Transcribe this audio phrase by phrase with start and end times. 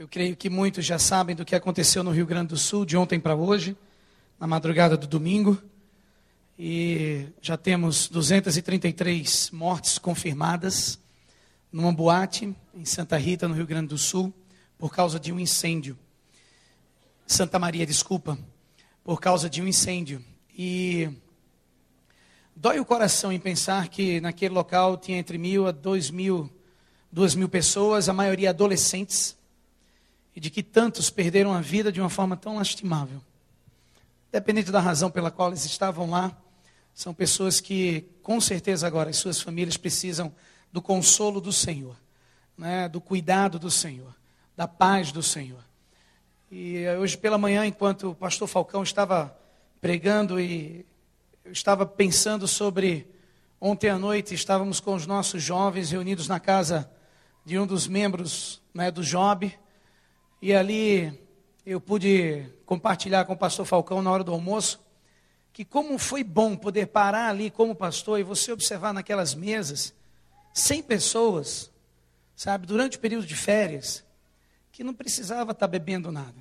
[0.00, 2.96] Eu creio que muitos já sabem do que aconteceu no Rio Grande do Sul de
[2.96, 3.76] ontem para hoje,
[4.38, 5.62] na madrugada do domingo.
[6.58, 10.98] E já temos 233 mortes confirmadas
[11.70, 14.32] numa boate em Santa Rita, no Rio Grande do Sul,
[14.78, 15.98] por causa de um incêndio.
[17.26, 18.38] Santa Maria, desculpa,
[19.04, 20.24] por causa de um incêndio.
[20.56, 21.10] E
[22.56, 26.50] dói o coração em pensar que naquele local tinha entre mil a dois mil,
[27.12, 29.38] duas mil pessoas, a maioria adolescentes
[30.34, 33.20] e de que tantos perderam a vida de uma forma tão lastimável.
[34.30, 36.36] Dependente da razão pela qual eles estavam lá,
[36.94, 40.32] são pessoas que, com certeza, agora as suas famílias precisam
[40.72, 41.96] do consolo do Senhor,
[42.56, 44.14] né, do cuidado do Senhor,
[44.56, 45.64] da paz do Senhor.
[46.50, 49.36] E hoje pela manhã, enquanto o pastor Falcão estava
[49.80, 50.84] pregando e
[51.44, 53.06] eu estava pensando sobre
[53.60, 56.90] ontem à noite, estávamos com os nossos jovens reunidos na casa
[57.44, 59.52] de um dos membros né, do Job.
[60.40, 61.12] E ali
[61.66, 64.80] eu pude compartilhar com o pastor Falcão na hora do almoço
[65.52, 69.92] que como foi bom poder parar ali como pastor e você observar naquelas mesas
[70.54, 71.70] 100 pessoas,
[72.34, 74.04] sabe, durante o período de férias,
[74.72, 76.34] que não precisava estar bebendo nada,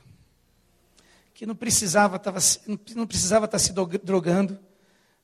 [1.34, 2.34] que não precisava estar,
[2.96, 4.60] não precisava estar se drogando,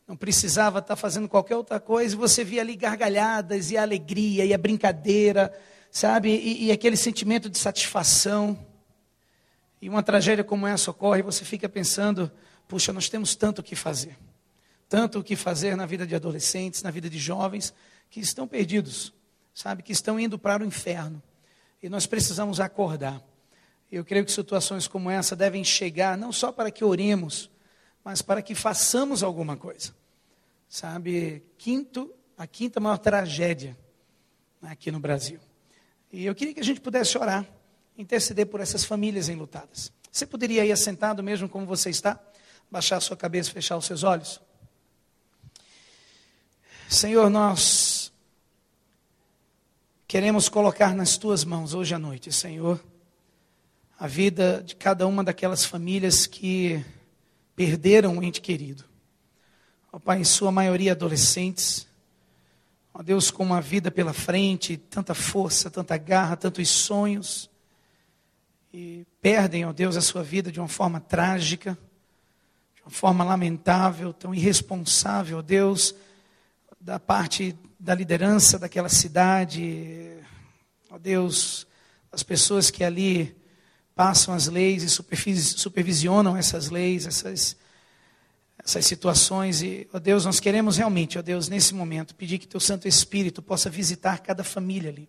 [0.07, 4.45] não precisava estar fazendo qualquer outra coisa, e você via ali gargalhadas e a alegria
[4.45, 5.51] e a brincadeira,
[5.89, 6.29] sabe?
[6.29, 8.59] E, e, aquele sentimento de satisfação.
[9.85, 12.31] E uma tragédia como essa ocorre, você fica pensando:
[12.67, 14.17] puxa, nós temos tanto o que fazer.
[14.89, 17.71] Tanto o que fazer na vida de adolescentes, na vida de jovens
[18.09, 19.13] que estão perdidos,
[19.53, 19.83] sabe?
[19.83, 21.21] Que estão indo para o inferno.
[21.83, 23.21] E nós precisamos acordar.
[23.91, 27.51] Eu creio que situações como essa devem chegar não só para que oremos,
[28.03, 29.93] mas para que façamos alguma coisa.
[30.67, 33.77] Sabe, quinto, a quinta maior tragédia
[34.63, 35.39] aqui no Brasil.
[36.11, 37.45] E eu queria que a gente pudesse orar,
[37.97, 39.91] interceder por essas famílias enlutadas.
[40.11, 42.19] Você poderia ir assentado mesmo como você está?
[42.71, 44.41] Baixar a sua cabeça, fechar os seus olhos?
[46.89, 48.11] Senhor, nós
[50.07, 52.83] queremos colocar nas tuas mãos hoje à noite, Senhor,
[53.99, 56.83] a vida de cada uma daquelas famílias que
[57.55, 58.83] perderam um ente querido.
[59.91, 61.87] Ó Pai, em sua maioria adolescentes,
[62.97, 67.49] Ó Deus, com uma vida pela frente, tanta força, tanta garra, tantos sonhos,
[69.21, 71.77] perdem, ó Deus, a sua vida de uma forma trágica,
[72.75, 75.95] de uma forma lamentável, tão irresponsável, ó Deus,
[76.79, 80.17] da parte da liderança daquela cidade,
[80.89, 81.67] ó Deus,
[82.11, 83.35] as pessoas que ali
[83.95, 87.57] passam as leis e supervisionam essas leis, essas
[88.65, 92.59] essas situações e, ó Deus, nós queremos realmente, ó Deus, nesse momento, pedir que teu
[92.59, 95.07] Santo Espírito possa visitar cada família ali.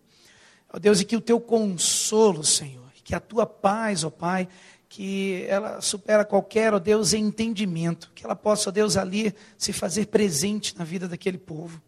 [0.71, 4.49] Ó Deus, e que o teu consolo, Senhor, que a tua paz, ó Pai,
[4.89, 10.07] que ela supera qualquer, ó Deus, entendimento, que ela possa, ó Deus, ali se fazer
[10.07, 11.81] presente na vida daquele povo.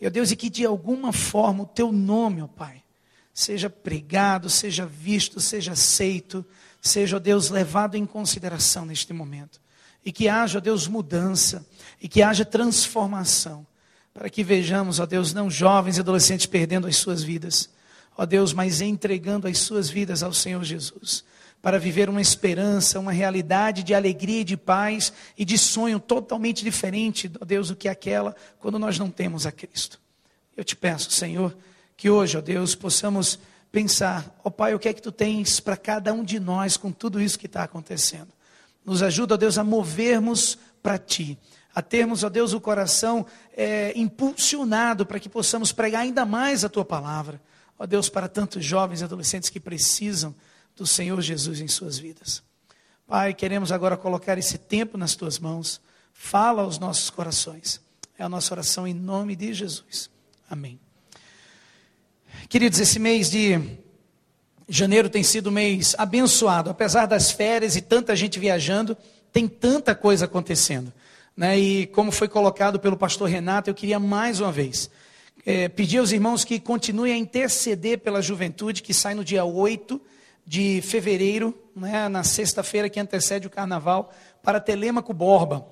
[0.00, 2.82] E, ó Deus, e que de alguma forma o teu nome, ó Pai,
[3.32, 6.44] seja pregado, seja visto, seja aceito,
[6.82, 9.60] seja, ó Deus, levado em consideração neste momento
[10.04, 11.64] e que haja, ó Deus, mudança
[12.02, 13.64] e que haja transformação,
[14.12, 17.70] para que vejamos, ó Deus, não jovens e adolescentes perdendo as suas vidas,
[18.16, 21.24] ó Deus, mas entregando as suas vidas ao Senhor Jesus,
[21.60, 27.30] para viver uma esperança, uma realidade de alegria de paz e de sonho totalmente diferente,
[27.40, 30.00] ó Deus, do que aquela quando nós não temos a Cristo.
[30.56, 31.56] Eu te peço, Senhor,
[31.96, 33.38] que hoje, ó Deus, possamos
[33.70, 36.90] pensar, ó Pai, o que é que tu tens para cada um de nós com
[36.90, 38.28] tudo isso que está acontecendo.
[38.84, 41.38] Nos ajuda, ó Deus, a movermos para Ti,
[41.74, 46.68] a termos, ó Deus, o coração é, impulsionado para que possamos pregar ainda mais a
[46.68, 47.40] Tua palavra.
[47.78, 50.34] Ó Deus, para tantos jovens e adolescentes que precisam
[50.74, 52.42] do Senhor Jesus em suas vidas.
[53.06, 55.80] Pai, queremos agora colocar esse tempo nas Tuas mãos.
[56.12, 57.80] Fala aos nossos corações.
[58.18, 60.10] É a nossa oração em nome de Jesus.
[60.50, 60.80] Amém.
[62.48, 63.60] Queridos, esse mês de
[64.68, 68.96] Janeiro tem sido um mês abençoado, apesar das férias e tanta gente viajando,
[69.32, 70.92] tem tanta coisa acontecendo.
[71.36, 71.58] Né?
[71.58, 74.90] E como foi colocado pelo pastor Renato, eu queria mais uma vez
[75.46, 80.02] é, pedir aos irmãos que continuem a interceder pela juventude, que sai no dia 8
[80.44, 84.12] de fevereiro, né, na sexta-feira que antecede o carnaval,
[84.42, 85.64] para Telemaco Borba.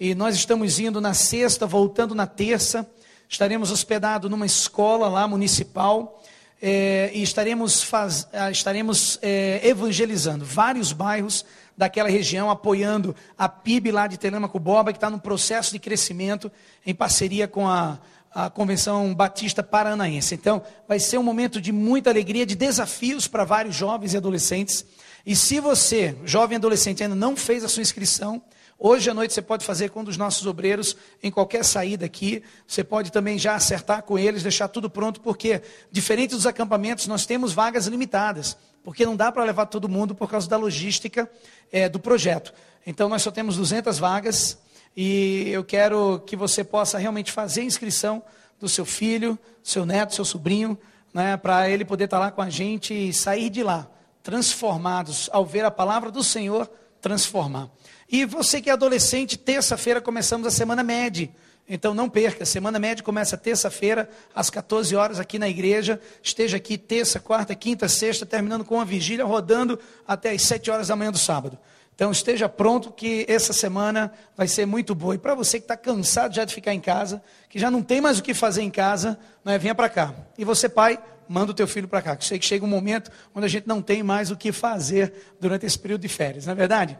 [0.00, 2.90] E nós estamos indo na sexta, voltando na terça,
[3.28, 6.20] estaremos hospedados numa escola lá municipal
[6.60, 11.44] é, e estaremos, faz, ah, estaremos é, evangelizando vários bairros
[11.76, 16.50] daquela região, apoiando a PIB lá de Telemaco Boba, que está no processo de crescimento,
[16.84, 17.98] em parceria com a,
[18.32, 20.34] a Convenção Batista Paranaense.
[20.34, 24.84] Então, vai ser um momento de muita alegria, de desafios para vários jovens e adolescentes.
[25.26, 28.42] E se você, jovem adolescente, ainda não fez a sua inscrição,
[28.82, 32.42] Hoje à noite você pode fazer com um dos nossos obreiros em qualquer saída aqui.
[32.66, 35.60] Você pode também já acertar com eles, deixar tudo pronto, porque
[35.92, 40.30] diferente dos acampamentos, nós temos vagas limitadas, porque não dá para levar todo mundo por
[40.30, 41.30] causa da logística
[41.70, 42.54] é, do projeto.
[42.86, 44.56] Então nós só temos 200 vagas
[44.96, 48.22] e eu quero que você possa realmente fazer a inscrição
[48.58, 50.78] do seu filho, seu neto, seu sobrinho,
[51.12, 53.88] né, para ele poder estar lá com a gente e sair de lá
[54.22, 56.70] transformados ao ver a palavra do Senhor
[57.00, 57.68] transformar.
[58.08, 61.30] E você que é adolescente, terça-feira começamos a semana média.
[61.68, 66.00] Então não perca, semana média começa terça-feira, às 14 horas, aqui na igreja.
[66.20, 70.88] Esteja aqui terça, quarta, quinta, sexta, terminando com a vigília, rodando até as 7 horas
[70.88, 71.56] da manhã do sábado.
[72.00, 75.16] Então esteja pronto que essa semana vai ser muito boa.
[75.16, 78.00] E para você que está cansado já de ficar em casa, que já não tem
[78.00, 80.14] mais o que fazer em casa, não é, venha para cá.
[80.38, 80.98] E você, pai,
[81.28, 82.16] manda o teu filho para cá.
[82.16, 85.12] Que sei que chega um momento onde a gente não tem mais o que fazer
[85.38, 86.98] durante esse período de férias, não é verdade?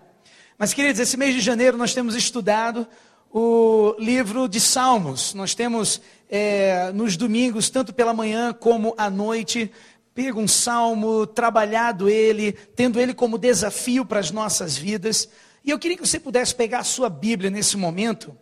[0.59, 2.87] Mas, queridos, esse mês de janeiro nós temos estudado
[3.33, 5.33] o livro de Salmos.
[5.33, 9.73] Nós temos é, nos domingos, tanto pela manhã como à noite,
[10.23, 15.29] pego um salmo, trabalhado ele, tendo ele como desafio para as nossas vidas.
[15.65, 18.37] E eu queria que você pudesse pegar a sua Bíblia nesse momento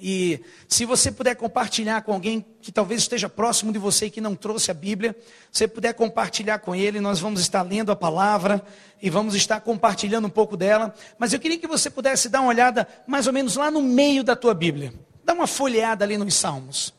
[0.00, 4.20] e se você puder compartilhar com alguém que talvez esteja próximo de você e que
[4.20, 5.16] não trouxe a Bíblia,
[5.50, 8.62] você puder compartilhar com ele, nós vamos estar lendo a palavra
[9.02, 10.94] e vamos estar compartilhando um pouco dela.
[11.18, 14.22] Mas eu queria que você pudesse dar uma olhada mais ou menos lá no meio
[14.22, 14.92] da tua Bíblia.
[15.24, 16.94] Dá uma folheada ali nos Salmos.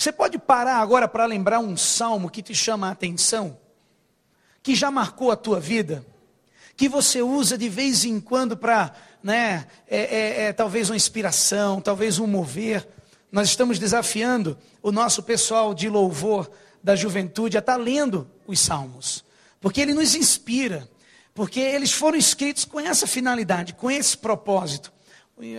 [0.00, 3.58] Você pode parar agora para lembrar um salmo que te chama a atenção,
[4.62, 6.02] que já marcou a tua vida,
[6.74, 11.82] que você usa de vez em quando para né, é, é, é, talvez uma inspiração,
[11.82, 12.88] talvez um mover.
[13.30, 16.50] Nós estamos desafiando o nosso pessoal de louvor
[16.82, 19.22] da juventude a estar tá lendo os salmos,
[19.60, 20.88] porque ele nos inspira,
[21.34, 24.90] porque eles foram escritos com essa finalidade, com esse propósito.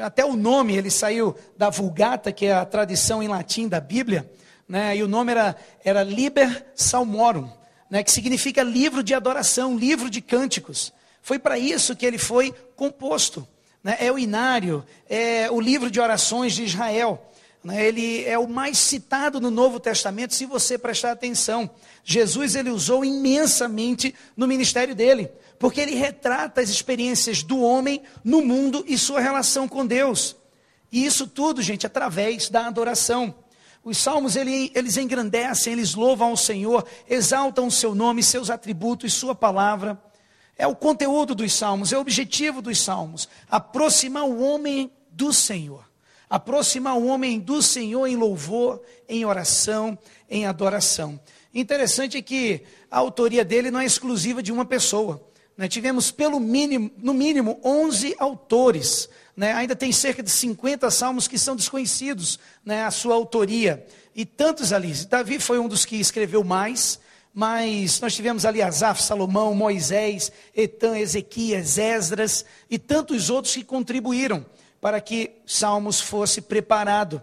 [0.03, 4.29] Até o nome ele saiu da Vulgata, que é a tradição em latim da Bíblia,
[4.67, 7.49] né, e o nome era, era Liber Salmorum,
[7.89, 10.93] né, que significa livro de adoração, livro de cânticos.
[11.21, 13.47] Foi para isso que ele foi composto.
[13.83, 13.97] Né?
[13.99, 17.31] É o inário, é o livro de orações de Israel.
[17.63, 17.85] Né?
[17.85, 21.69] Ele é o mais citado no Novo Testamento, se você prestar atenção.
[22.03, 25.31] Jesus ele usou imensamente no ministério dele,
[25.61, 30.35] porque ele retrata as experiências do homem no mundo e sua relação com Deus.
[30.91, 33.35] E isso tudo, gente, através da adoração.
[33.83, 39.13] Os salmos ele, eles engrandecem, eles louvam ao Senhor, exaltam o seu nome, seus atributos,
[39.13, 40.01] sua palavra.
[40.57, 43.29] É o conteúdo dos salmos, é o objetivo dos salmos.
[43.47, 45.85] Aproximar o homem do Senhor.
[46.27, 49.95] Aproximar o homem do Senhor em louvor, em oração,
[50.27, 51.19] em adoração.
[51.53, 55.29] Interessante é que a autoria dele não é exclusiva de uma pessoa.
[55.61, 55.67] Né?
[55.67, 59.07] Tivemos pelo mínimo, no mínimo 11 autores.
[59.37, 59.53] Né?
[59.53, 62.83] Ainda tem cerca de 50 salmos que são desconhecidos, né?
[62.83, 63.85] a sua autoria.
[64.15, 64.91] E tantos ali.
[65.05, 66.99] Davi foi um dos que escreveu mais,
[67.31, 74.43] mas nós tivemos ali Asaf, Salomão, Moisés, Etan, Ezequias, Esdras e tantos outros que contribuíram
[74.81, 77.21] para que Salmos fosse preparado.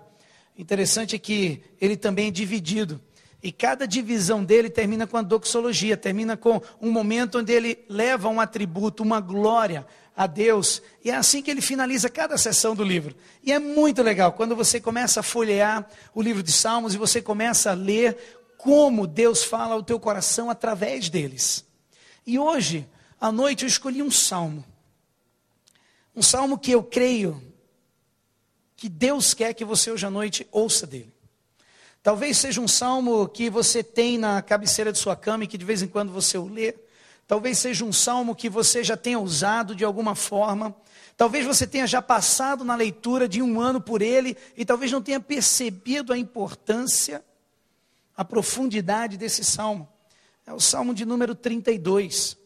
[0.56, 3.00] Interessante é que ele também é dividido.
[3.42, 8.28] E cada divisão dele termina com a doxologia, termina com um momento onde ele leva
[8.28, 10.82] um atributo, uma glória a Deus.
[11.04, 13.14] E é assim que ele finaliza cada sessão do livro.
[13.44, 17.22] E é muito legal quando você começa a folhear o livro de Salmos e você
[17.22, 21.64] começa a ler como Deus fala ao teu coração através deles.
[22.26, 22.88] E hoje,
[23.20, 24.64] à noite, eu escolhi um salmo.
[26.14, 27.40] Um salmo que eu creio
[28.76, 31.12] que Deus quer que você hoje à noite ouça dele.
[32.08, 35.64] Talvez seja um salmo que você tem na cabeceira de sua cama e que de
[35.66, 36.74] vez em quando você o lê.
[37.26, 40.74] Talvez seja um salmo que você já tenha usado de alguma forma.
[41.18, 45.02] Talvez você tenha já passado na leitura de um ano por ele e talvez não
[45.02, 47.22] tenha percebido a importância
[48.16, 49.86] a profundidade desse salmo.
[50.46, 52.38] É o salmo de número 32.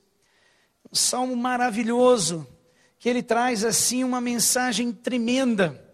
[0.90, 2.44] Um salmo maravilhoso,
[2.98, 5.91] que ele traz assim uma mensagem tremenda.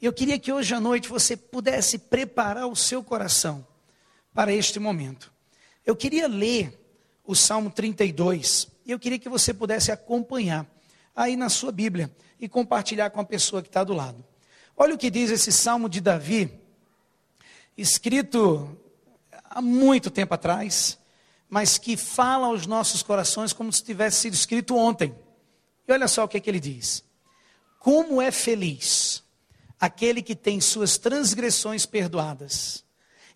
[0.00, 3.66] Eu queria que hoje à noite você pudesse preparar o seu coração
[4.32, 5.32] para este momento.
[5.84, 6.78] Eu queria ler
[7.24, 10.64] o Salmo 32 e eu queria que você pudesse acompanhar
[11.16, 14.24] aí na sua Bíblia e compartilhar com a pessoa que está do lado.
[14.76, 16.48] Olha o que diz esse Salmo de Davi,
[17.76, 18.78] escrito
[19.50, 20.96] há muito tempo atrás,
[21.50, 25.12] mas que fala aos nossos corações como se tivesse sido escrito ontem.
[25.88, 27.02] E olha só o que, é que ele diz:
[27.80, 29.26] Como é feliz
[29.80, 32.84] aquele que tem suas transgressões perdoadas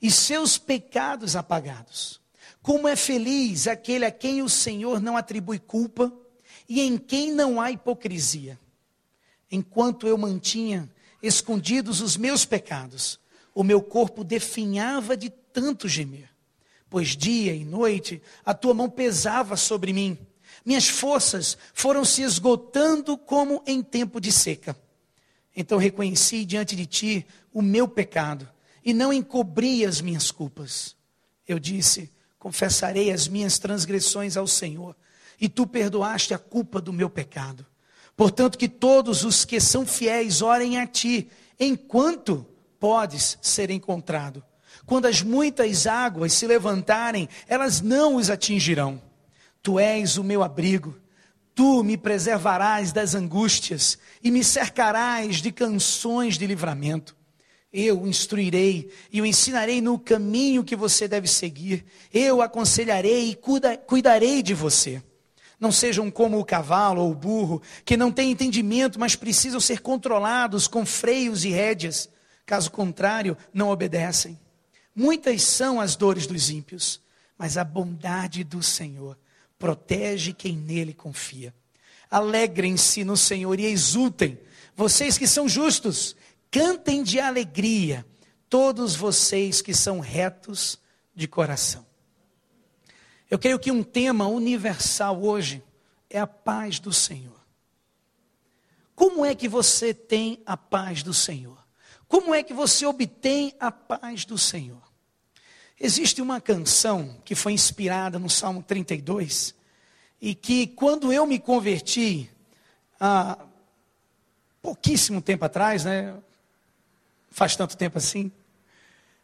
[0.00, 2.20] e seus pecados apagados.
[2.60, 6.12] Como é feliz aquele a quem o Senhor não atribui culpa
[6.68, 8.58] e em quem não há hipocrisia.
[9.50, 10.88] Enquanto eu mantinha
[11.22, 13.20] escondidos os meus pecados,
[13.54, 16.30] o meu corpo definhava de tanto gemer,
[16.88, 20.18] pois dia e noite a tua mão pesava sobre mim.
[20.64, 24.76] Minhas forças foram se esgotando como em tempo de seca.
[25.56, 28.48] Então reconheci diante de ti o meu pecado
[28.84, 30.96] e não encobri as minhas culpas.
[31.46, 34.96] Eu disse: confessarei as minhas transgressões ao Senhor,
[35.40, 37.66] e tu perdoaste a culpa do meu pecado.
[38.16, 41.28] Portanto, que todos os que são fiéis orem a ti,
[41.58, 42.46] enquanto
[42.78, 44.42] podes ser encontrado.
[44.84, 49.00] Quando as muitas águas se levantarem, elas não os atingirão.
[49.62, 50.96] Tu és o meu abrigo,
[51.54, 57.16] tu me preservarás das angústias e me cercarás de canções de livramento.
[57.72, 61.84] Eu o instruirei e o ensinarei no caminho que você deve seguir.
[62.12, 65.02] Eu aconselharei e cuida, cuidarei de você.
[65.58, 69.80] Não sejam como o cavalo ou o burro, que não têm entendimento, mas precisam ser
[69.80, 72.10] controlados com freios e rédeas.
[72.44, 74.38] Caso contrário, não obedecem.
[74.94, 77.00] Muitas são as dores dos ímpios,
[77.38, 79.16] mas a bondade do Senhor
[79.62, 81.54] protege quem nele confia.
[82.10, 84.36] Alegrem-se no Senhor e exultem,
[84.74, 86.16] vocês que são justos,
[86.50, 88.04] cantem de alegria,
[88.48, 90.80] todos vocês que são retos
[91.14, 91.86] de coração.
[93.30, 95.62] Eu creio que um tema universal hoje
[96.10, 97.40] é a paz do Senhor.
[98.96, 101.64] Como é que você tem a paz do Senhor?
[102.08, 104.91] Como é que você obtém a paz do Senhor?
[105.84, 109.52] Existe uma canção que foi inspirada no Salmo 32
[110.20, 112.30] e que quando eu me converti
[113.00, 113.36] há
[114.62, 116.14] pouquíssimo tempo atrás, né?
[117.32, 118.30] Faz tanto tempo assim.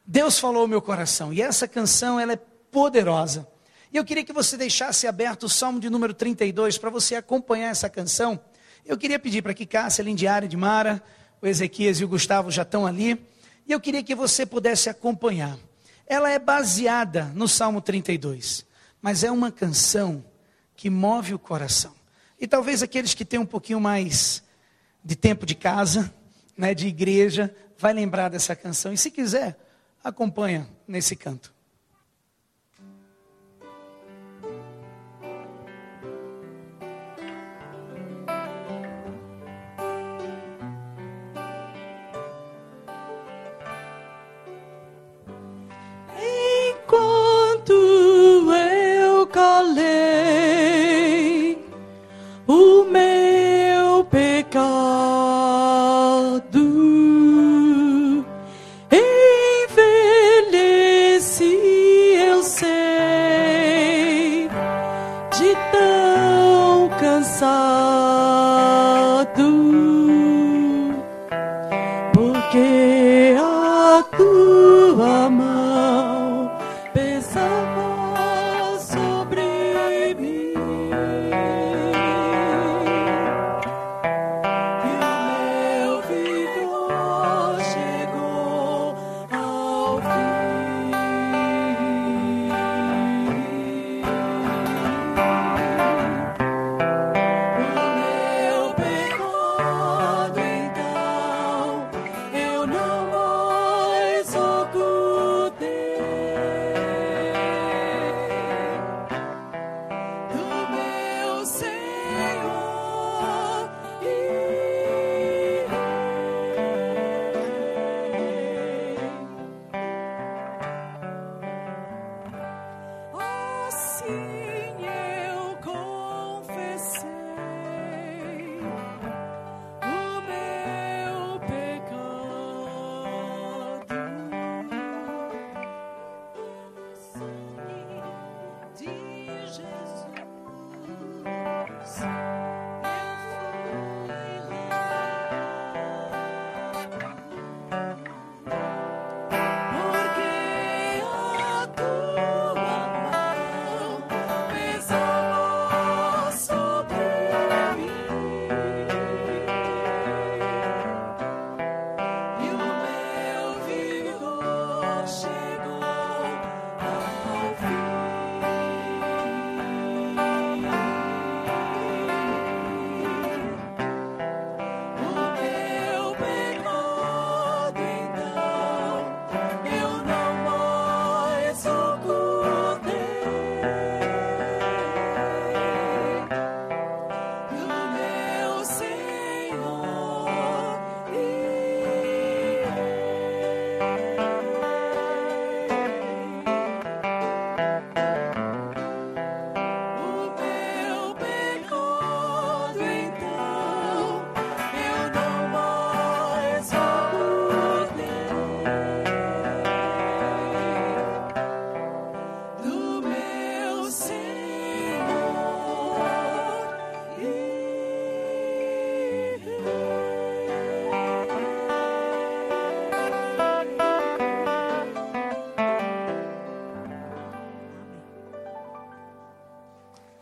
[0.05, 2.41] Deus falou ao meu coração e essa canção ela é
[2.73, 3.47] poderosa.
[3.93, 7.69] E eu queria que você deixasse aberto o Salmo de número 32 para você acompanhar
[7.69, 8.41] essa canção.
[8.85, 11.01] Eu queria pedir para que Cássia, Lindiária de Mara,
[11.41, 13.25] o Ezequias e o Gustavo já estão ali,
[13.65, 15.57] e eu queria que você pudesse acompanhar.
[16.09, 18.65] Ela é baseada no Salmo 32,
[19.03, 20.25] mas é uma canção
[20.75, 21.95] que move o coração.
[22.41, 24.43] E talvez aqueles que têm um pouquinho mais
[25.05, 26.13] de tempo de casa,
[26.57, 28.93] né, de igreja, vai lembrar dessa canção.
[28.93, 29.59] E se quiser,
[30.03, 31.53] acompanha nesse canto.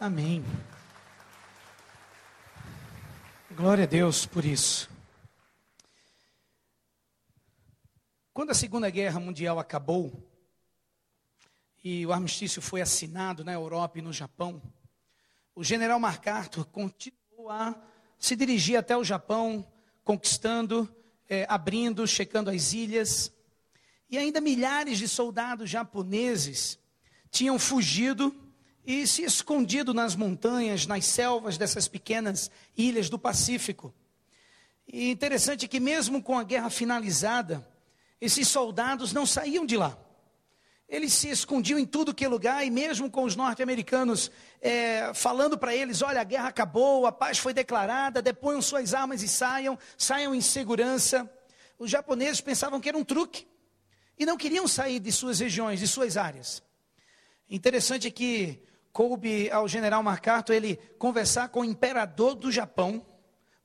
[0.07, 0.45] Amém.
[3.51, 4.89] Glória a Deus por isso.
[8.33, 10.13] Quando a Segunda Guerra Mundial acabou
[11.83, 14.63] e o armistício foi assinado na Europa e no Japão,
[15.57, 17.75] o general MacArthur continuou a
[18.17, 19.67] se dirigir até o Japão,
[20.05, 20.89] conquistando,
[21.29, 23.33] é, abrindo, checando as ilhas.
[24.09, 26.79] E ainda milhares de soldados japoneses
[27.29, 28.46] tinham fugido
[28.87, 33.93] e se escondido nas montanhas, nas selvas dessas pequenas ilhas do Pacífico.
[34.87, 37.67] E interessante que, mesmo com a guerra finalizada,
[38.21, 39.99] esses soldados não saíam de lá.
[40.89, 45.59] Eles se escondiam em tudo que é lugar, e mesmo com os norte-americanos é, falando
[45.59, 49.77] para eles: olha, a guerra acabou, a paz foi declarada, deponham suas armas e saiam,
[49.99, 51.29] saiam em segurança.
[51.77, 53.49] Os japoneses pensavam que era um truque
[54.17, 56.63] e não queriam sair de suas regiões, de suas áreas.
[57.51, 58.63] Interessante que
[58.97, 63.05] coube ao general MacArthur ele conversar com o imperador do Japão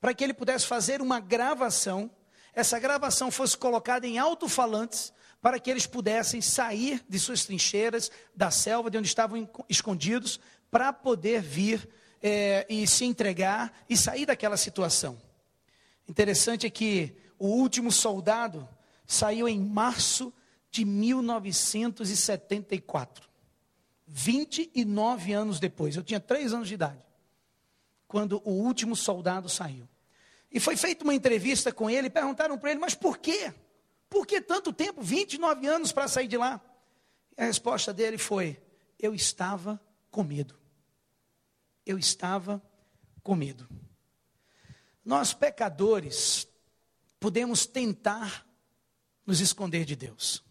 [0.01, 2.11] para que ele pudesse fazer uma gravação.
[2.53, 8.51] Essa gravação fosse colocada em alto-falantes para que eles pudessem sair de suas trincheiras, da
[8.51, 10.37] selva de onde estavam escondidos,
[10.69, 11.87] para poder vir
[12.21, 15.17] é, e se entregar e sair daquela situação.
[16.09, 18.67] Interessante é que o último soldado
[19.07, 20.33] saiu em março
[20.69, 23.30] de 1974.
[24.13, 27.01] 29 anos depois, eu tinha três anos de idade,
[28.07, 29.87] quando o último soldado saiu.
[30.51, 33.53] E foi feita uma entrevista com ele, perguntaram para ele, mas por quê?
[34.09, 35.01] Por que tanto tempo?
[35.01, 36.59] 29 anos para sair de lá?
[37.37, 38.61] E a resposta dele foi:
[38.99, 40.59] Eu estava com medo.
[41.85, 42.61] Eu estava
[43.23, 43.69] com medo.
[45.05, 46.45] Nós, pecadores,
[47.17, 48.45] podemos tentar
[49.25, 50.43] nos esconder de Deus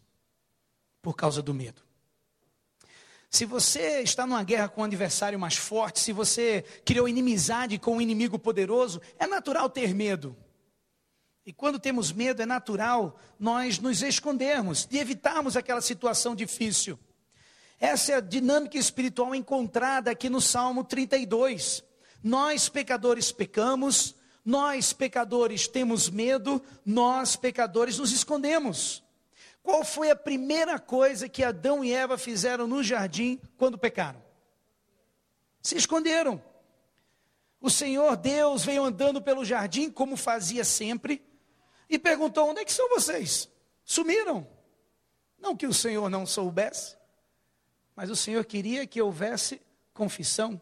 [1.03, 1.90] por causa do medo.
[3.31, 7.97] Se você está numa guerra com um adversário mais forte, se você criou inimizade com
[7.97, 10.37] um inimigo poderoso, é natural ter medo.
[11.47, 16.99] E quando temos medo, é natural nós nos escondermos, de evitarmos aquela situação difícil.
[17.79, 21.85] Essa é a dinâmica espiritual encontrada aqui no Salmo 32.
[22.23, 24.15] Nós, pecadores, pecamos,
[24.45, 29.05] nós, pecadores, temos medo, nós, pecadores, nos escondemos.
[29.63, 34.23] Qual foi a primeira coisa que Adão e Eva fizeram no jardim quando pecaram?
[35.63, 36.43] Se esconderam.
[37.61, 41.23] O Senhor Deus veio andando pelo jardim, como fazia sempre,
[41.89, 43.51] e perguntou: onde é que são vocês?
[43.85, 44.49] Sumiram.
[45.39, 46.97] Não que o Senhor não soubesse,
[47.95, 49.61] mas o Senhor queria que houvesse
[49.93, 50.61] confissão.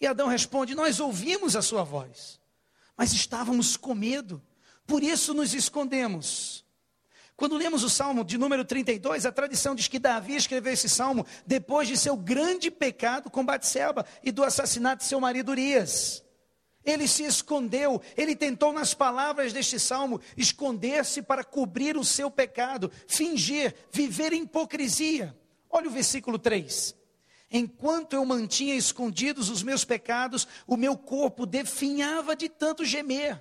[0.00, 2.40] E Adão responde: Nós ouvimos a sua voz,
[2.96, 4.42] mas estávamos com medo,
[4.86, 6.61] por isso nos escondemos.
[7.36, 11.26] Quando lemos o Salmo de número 32, a tradição diz que Davi escreveu esse salmo
[11.46, 16.22] depois de seu grande pecado com Batseba e do assassinato de seu marido Urias.
[16.84, 22.90] Ele se escondeu, ele tentou nas palavras deste salmo esconder-se para cobrir o seu pecado,
[23.06, 25.36] fingir, viver em hipocrisia.
[25.70, 26.94] Olha o versículo 3.
[27.50, 33.40] Enquanto eu mantinha escondidos os meus pecados, o meu corpo definhava de tanto gemer.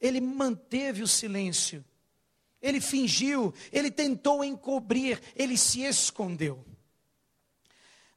[0.00, 1.84] Ele manteve o silêncio
[2.66, 6.64] ele fingiu, ele tentou encobrir, ele se escondeu.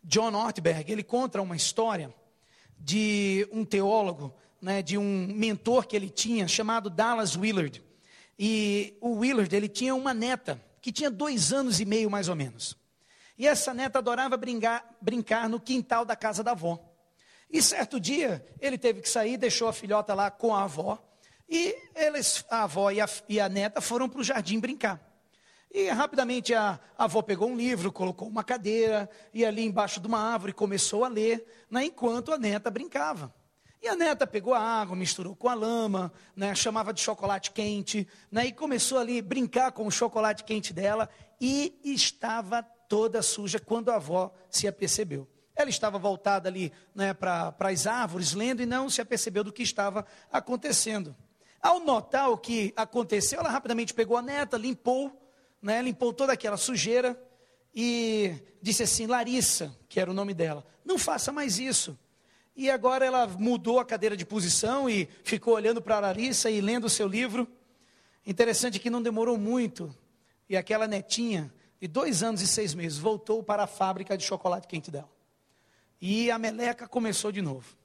[0.03, 2.13] John Ortberg, ele conta uma história
[2.79, 7.83] de um teólogo, né, de um mentor que ele tinha, chamado Dallas Willard.
[8.37, 12.35] E o Willard, ele tinha uma neta, que tinha dois anos e meio mais ou
[12.35, 12.75] menos.
[13.37, 16.79] E essa neta adorava brincar, brincar no quintal da casa da avó.
[17.51, 21.03] E certo dia, ele teve que sair, deixou a filhota lá com a avó,
[21.49, 25.01] e eles, a avó e a, e a neta foram para o jardim brincar.
[25.71, 30.07] E rapidamente a, a, avó pegou um livro, colocou uma cadeira, e ali embaixo de
[30.07, 33.33] uma árvore começou a ler, né, enquanto a neta brincava.
[33.81, 38.07] E a neta pegou a água, misturou com a lama, né, chamava de chocolate quente,
[38.31, 41.09] né, e começou ali a brincar com o chocolate quente dela,
[41.39, 45.27] e estava toda suja quando a avó se apercebeu.
[45.55, 49.61] Ela estava voltada ali né, para as árvores, lendo, e não se apercebeu do que
[49.61, 51.15] estava acontecendo.
[51.61, 55.11] Ao notar o que aconteceu, ela rapidamente pegou a neta, limpou,
[55.61, 57.21] né, limpou toda aquela sujeira
[57.75, 61.97] e disse assim: Larissa, que era o nome dela, não faça mais isso.
[62.55, 66.85] E agora ela mudou a cadeira de posição e ficou olhando para Larissa e lendo
[66.85, 67.47] o seu livro.
[68.25, 69.95] Interessante que não demorou muito
[70.49, 74.67] e aquela netinha de dois anos e seis meses voltou para a fábrica de chocolate
[74.67, 75.09] quente dela.
[76.01, 77.77] E a meleca começou de novo.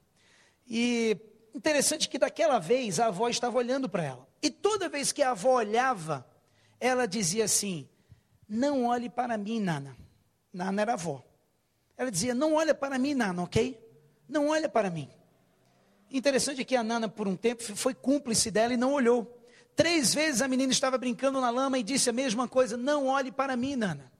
[0.67, 1.17] E
[1.55, 4.29] Interessante que daquela vez a avó estava olhando para ela.
[4.43, 6.27] E toda vez que a avó olhava,
[6.81, 7.89] ela dizia assim:
[8.49, 9.97] Não olhe para mim, Nana.
[10.53, 11.25] Nana era avó.
[11.97, 13.85] Ela dizia: Não olha para mim, Nana, ok?
[14.29, 15.09] não olha para mim.
[16.11, 19.41] Interessante que a Nana, por um tempo, foi cúmplice dela e não olhou.
[19.75, 23.33] Três vezes a menina estava brincando na lama e disse a mesma coisa: Não olhe
[23.33, 24.13] para mim, Nana.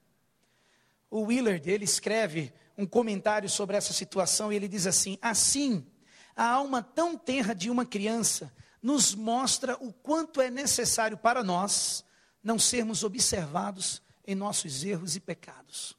[1.11, 5.87] O Willard, ele escreve um comentário sobre essa situação e ele diz assim: Assim,
[6.37, 12.05] a alma tão tenra de uma criança nos mostra o quanto é necessário para nós
[12.43, 15.97] não sermos observados em nossos erros e pecados.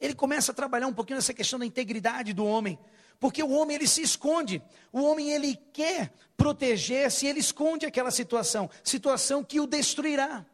[0.00, 2.78] Ele começa a trabalhar um pouquinho nessa questão da integridade do homem,
[3.18, 4.62] porque o homem ele se esconde,
[4.92, 10.44] o homem ele quer proteger-se, ele esconde aquela situação, situação que o destruirá.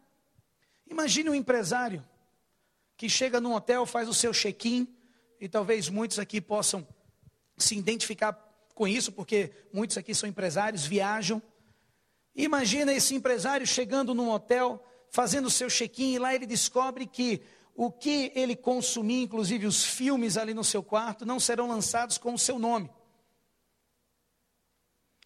[0.88, 2.04] Imagine um empresário
[2.96, 4.86] que chega num hotel, faz o seu check-in,
[5.40, 6.86] e talvez muitos aqui possam
[7.56, 8.32] se identificar
[8.74, 11.42] com isso, porque muitos aqui são empresários, viajam.
[12.34, 17.42] Imagina esse empresário chegando num hotel, fazendo o seu check-in, e lá ele descobre que
[17.74, 22.34] o que ele consumir, inclusive os filmes ali no seu quarto, não serão lançados com
[22.34, 22.90] o seu nome.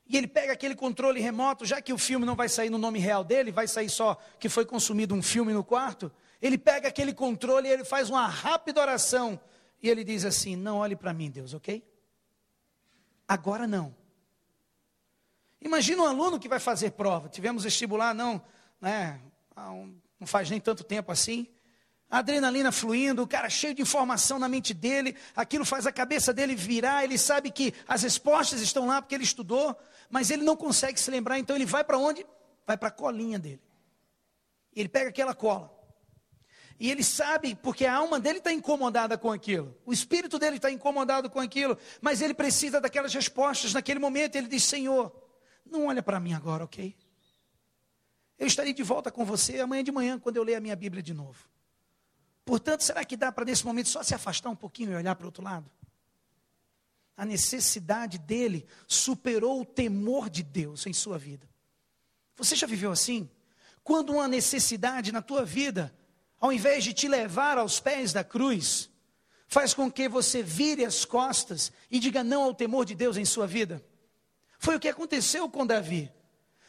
[0.08, 2.98] E ele pega aquele controle remoto, já que o filme não vai sair no nome
[3.00, 6.12] real dele, vai sair só que foi consumido um filme no quarto.
[6.40, 9.40] Ele pega aquele controle e ele faz uma rápida oração.
[9.82, 11.82] E ele diz assim: Não olhe para mim, Deus, ok?
[13.28, 13.94] Agora não.
[15.60, 17.28] Imagina um aluno que vai fazer prova.
[17.28, 18.40] Tivemos vestibular, não,
[18.80, 19.20] né,
[19.56, 21.48] não faz nem tanto tempo assim.
[22.08, 26.32] A adrenalina fluindo, o cara cheio de informação na mente dele, aquilo faz a cabeça
[26.32, 29.76] dele virar, ele sabe que as respostas estão lá porque ele estudou,
[30.08, 32.24] mas ele não consegue se lembrar, então ele vai para onde?
[32.64, 33.60] Vai para a colinha dele.
[34.72, 35.75] Ele pega aquela cola.
[36.78, 40.70] E ele sabe, porque a alma dele está incomodada com aquilo, o espírito dele está
[40.70, 44.36] incomodado com aquilo, mas ele precisa daquelas respostas naquele momento.
[44.36, 45.10] Ele diz: Senhor,
[45.64, 46.94] não olha para mim agora, ok?
[48.38, 51.02] Eu estarei de volta com você amanhã de manhã, quando eu ler a minha Bíblia
[51.02, 51.48] de novo.
[52.44, 55.24] Portanto, será que dá para nesse momento só se afastar um pouquinho e olhar para
[55.24, 55.70] o outro lado?
[57.16, 61.48] A necessidade dele superou o temor de Deus em sua vida.
[62.36, 63.28] Você já viveu assim?
[63.82, 65.96] Quando uma necessidade na tua vida
[66.40, 68.90] ao invés de te levar aos pés da cruz,
[69.48, 73.24] faz com que você vire as costas e diga não ao temor de Deus em
[73.24, 73.84] sua vida.
[74.58, 76.12] Foi o que aconteceu com Davi.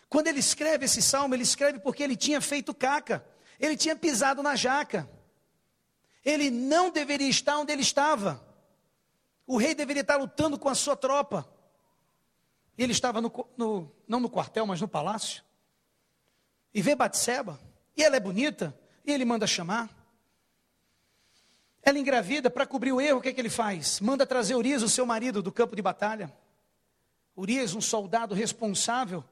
[0.09, 3.25] Quando ele escreve esse salmo, ele escreve porque ele tinha feito caca,
[3.59, 5.09] ele tinha pisado na jaca.
[6.23, 8.45] Ele não deveria estar onde ele estava.
[9.45, 11.49] O rei deveria estar lutando com a sua tropa.
[12.77, 15.43] Ele estava no, no não no quartel, mas no palácio.
[16.73, 17.59] E vê Batseba,
[17.95, 19.89] e ela é bonita, e ele manda chamar.
[21.81, 24.01] Ela engravida, para cobrir o erro, o que, é que ele faz?
[24.01, 26.31] Manda trazer Urias, o seu marido, do campo de batalha.
[27.35, 29.23] Urias, um soldado responsável,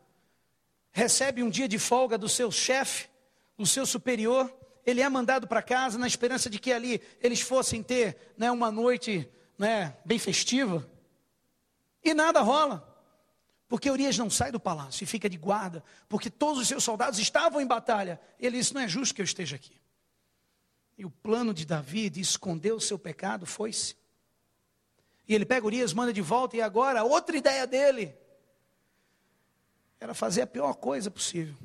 [0.94, 3.10] recebe um dia de folga do seu chefe,
[3.58, 4.50] do seu superior.
[4.86, 8.72] Ele é mandado para casa na esperança de que ali eles fossem ter né, uma
[8.72, 10.90] noite né, bem festiva.
[12.02, 12.95] E nada rola.
[13.76, 17.20] Porque Urias não sai do palácio e fica de guarda, porque todos os seus soldados
[17.20, 18.22] estavam em batalha.
[18.40, 19.76] Ele disse: Não é justo que eu esteja aqui.
[20.98, 23.98] E o plano de Davi de esconder o seu pecado foi-se.
[25.28, 28.16] E ele pega Urias, manda de volta, e agora outra ideia dele
[30.00, 31.58] era fazer a pior coisa possível.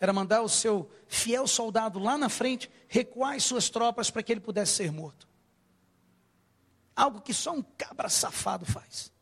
[0.00, 4.32] Era mandar o seu fiel soldado lá na frente recuar as suas tropas para que
[4.32, 5.28] ele pudesse ser morto.
[6.96, 9.13] Algo que só um cabra safado faz.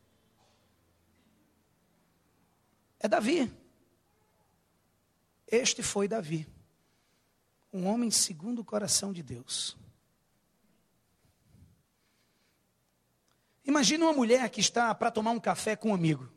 [3.02, 3.52] É Davi.
[5.46, 6.48] Este foi Davi,
[7.72, 9.76] um homem segundo o coração de Deus.
[13.64, 16.28] Imagina uma mulher que está para tomar um café com um amigo.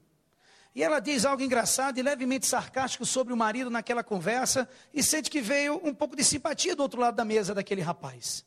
[0.74, 5.30] E ela diz algo engraçado e levemente sarcástico sobre o marido naquela conversa e sente
[5.30, 8.46] que veio um pouco de simpatia do outro lado da mesa daquele rapaz.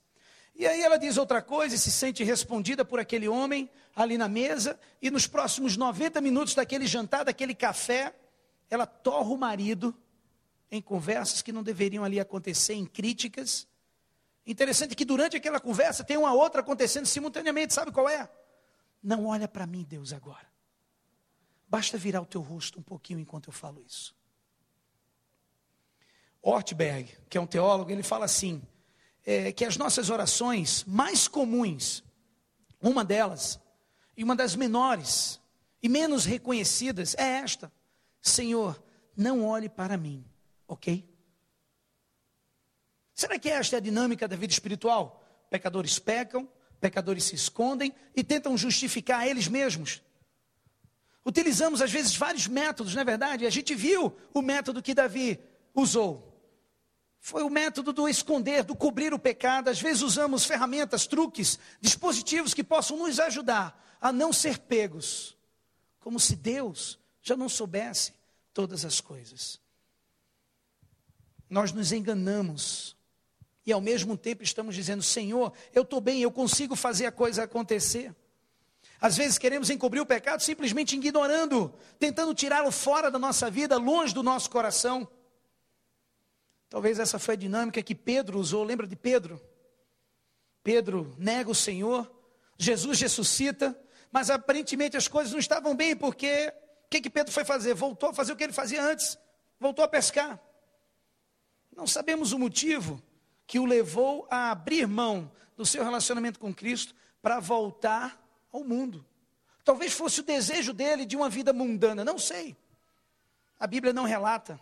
[0.59, 4.29] E aí ela diz outra coisa e se sente respondida por aquele homem ali na
[4.29, 8.13] mesa, e nos próximos 90 minutos daquele jantar, daquele café,
[8.69, 9.97] ela torra o marido
[10.69, 13.69] em conversas que não deveriam ali acontecer, em críticas.
[14.45, 18.29] Interessante que durante aquela conversa tem uma outra acontecendo simultaneamente, sabe qual é?
[19.01, 20.47] Não olha para mim, Deus, agora.
[21.69, 24.13] Basta virar o teu rosto um pouquinho enquanto eu falo isso.
[26.43, 28.61] Ortberg, que é um teólogo, ele fala assim:
[29.25, 32.03] é, que as nossas orações mais comuns,
[32.81, 33.61] uma delas,
[34.17, 35.41] e uma das menores
[35.83, 37.73] e menos reconhecidas, é esta:
[38.21, 38.83] Senhor,
[39.17, 40.25] não olhe para mim,
[40.67, 41.09] ok?
[43.15, 45.25] Será que esta é a dinâmica da vida espiritual?
[45.51, 46.49] Pecadores pecam,
[46.81, 50.03] pecadores se escondem e tentam justificar eles mesmos.
[51.25, 53.45] Utilizamos às vezes vários métodos, não é verdade?
[53.47, 55.39] A gente viu o método que Davi
[55.75, 56.28] usou.
[57.21, 59.69] Foi o método do esconder, do cobrir o pecado.
[59.69, 65.37] Às vezes usamos ferramentas, truques, dispositivos que possam nos ajudar a não ser pegos,
[66.01, 68.15] como se Deus já não soubesse
[68.55, 69.61] todas as coisas.
[71.51, 72.97] Nós nos enganamos
[73.65, 77.43] e ao mesmo tempo estamos dizendo: Senhor, eu estou bem, eu consigo fazer a coisa
[77.43, 78.15] acontecer.
[79.01, 84.13] Às vezes queremos encobrir o pecado simplesmente ignorando, tentando tirá-lo fora da nossa vida, longe
[84.13, 85.09] do nosso coração.
[86.69, 88.63] Talvez essa foi a dinâmica que Pedro usou.
[88.65, 89.41] Lembra de Pedro?
[90.63, 92.11] Pedro nega o Senhor,
[92.59, 93.79] Jesus ressuscita,
[94.13, 96.53] mas aparentemente as coisas não estavam bem, porque
[96.85, 97.75] o que, que Pedro foi fazer?
[97.75, 99.17] Voltou a fazer o que ele fazia antes,
[99.59, 100.39] voltou a pescar.
[101.75, 103.03] Não sabemos o motivo
[103.47, 108.21] que o levou a abrir mão do seu relacionamento com Cristo para voltar
[108.53, 109.07] ao mundo.
[109.65, 112.57] Talvez fosse o desejo dele de uma vida mundana, não sei.
[113.59, 114.61] A Bíblia não relata.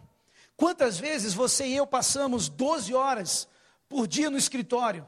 [0.57, 3.47] Quantas vezes você e eu passamos 12 horas
[3.89, 5.07] por dia no escritório,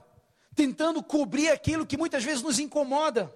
[0.54, 3.34] tentando cobrir aquilo que muitas vezes nos incomoda.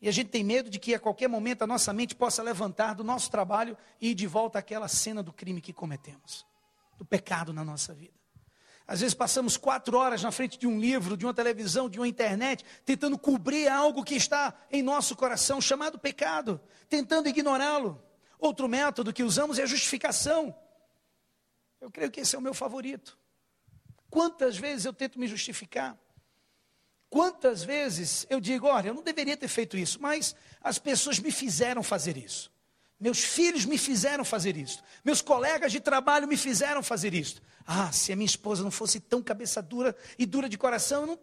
[0.00, 2.94] E a gente tem medo de que a qualquer momento a nossa mente possa levantar
[2.94, 6.46] do nosso trabalho e ir de volta àquela cena do crime que cometemos,
[6.96, 8.14] do pecado na nossa vida.
[8.86, 12.06] Às vezes passamos quatro horas na frente de um livro, de uma televisão, de uma
[12.06, 18.00] internet, tentando cobrir algo que está em nosso coração, chamado pecado, tentando ignorá-lo.
[18.38, 20.54] Outro método que usamos é a justificação.
[21.80, 23.18] Eu creio que esse é o meu favorito.
[24.10, 25.98] Quantas vezes eu tento me justificar?
[27.08, 31.30] Quantas vezes eu digo, olha, eu não deveria ter feito isso, mas as pessoas me
[31.30, 32.52] fizeram fazer isso.
[32.98, 34.82] Meus filhos me fizeram fazer isso.
[35.04, 37.42] Meus colegas de trabalho me fizeram fazer isso.
[37.66, 41.06] Ah, se a minha esposa não fosse tão cabeça dura e dura de coração, eu
[41.08, 41.18] não.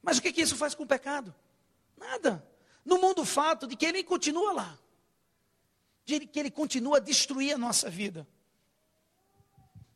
[0.00, 1.34] Mas o que, que isso faz com o pecado?
[1.96, 2.46] Nada.
[2.84, 4.78] No mundo fato de que ele continua lá
[6.06, 8.26] de que ele continua a destruir a nossa vida.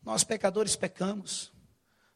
[0.02, 1.52] Nós pecadores pecamos,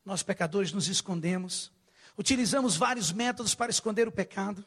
[0.04, 1.70] nós pecadores nos escondemos,
[2.18, 4.66] utilizamos vários métodos para esconder o pecado.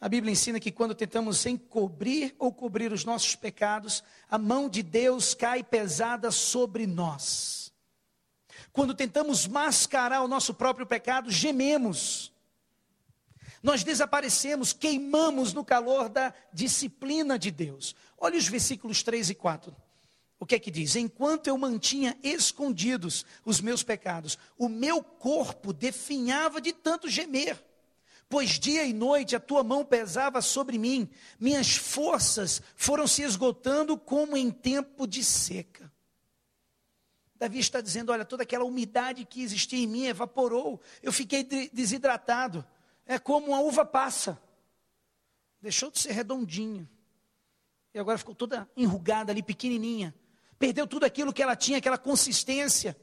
[0.00, 4.82] A Bíblia ensina que quando tentamos encobrir ou cobrir os nossos pecados, a mão de
[4.82, 7.72] Deus cai pesada sobre nós.
[8.72, 12.33] Quando tentamos mascarar o nosso próprio pecado, gememos
[13.64, 17.96] nós desaparecemos, queimamos no calor da disciplina de Deus.
[18.18, 19.74] Olha os versículos 3 e 4.
[20.38, 20.96] O que é que diz?
[20.96, 27.64] Enquanto eu mantinha escondidos os meus pecados, o meu corpo definhava de tanto gemer.
[28.28, 31.08] Pois dia e noite a tua mão pesava sobre mim,
[31.40, 35.90] minhas forças foram se esgotando como em tempo de seca.
[37.36, 42.62] Davi está dizendo: olha, toda aquela umidade que existia em mim evaporou, eu fiquei desidratado
[43.06, 44.40] é como uma uva passa.
[45.60, 46.88] Deixou de ser redondinha.
[47.92, 50.14] E agora ficou toda enrugada ali, pequenininha.
[50.58, 52.96] Perdeu tudo aquilo que ela tinha, aquela consistência.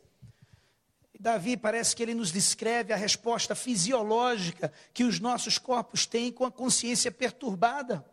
[1.21, 6.45] Davi parece que ele nos descreve a resposta fisiológica que os nossos corpos têm com
[6.45, 8.03] a consciência perturbada.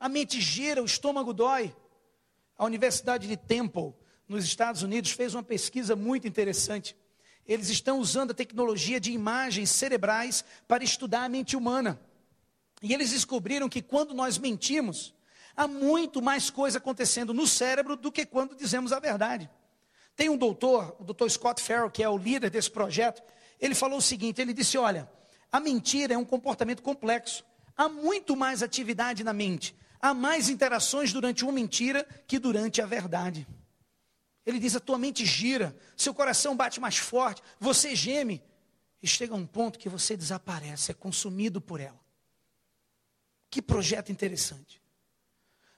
[0.00, 1.76] A mente gira, o estômago dói.
[2.56, 3.92] A Universidade de Temple,
[4.26, 6.96] nos Estados Unidos, fez uma pesquisa muito interessante.
[7.46, 12.00] Eles estão usando a tecnologia de imagens cerebrais para estudar a mente humana.
[12.82, 15.14] E eles descobriram que quando nós mentimos,
[15.56, 19.48] há muito mais coisa acontecendo no cérebro do que quando dizemos a verdade.
[20.16, 23.22] Tem um doutor, o doutor Scott Farrell, que é o líder desse projeto,
[23.60, 25.10] ele falou o seguinte: ele disse, olha,
[25.50, 27.44] a mentira é um comportamento complexo.
[27.76, 32.86] Há muito mais atividade na mente, há mais interações durante uma mentira que durante a
[32.86, 33.46] verdade.
[34.46, 38.42] Ele diz: a tua mente gira, seu coração bate mais forte, você geme,
[39.02, 42.00] e chega um ponto que você desaparece, é consumido por ela.
[43.50, 44.82] Que projeto interessante.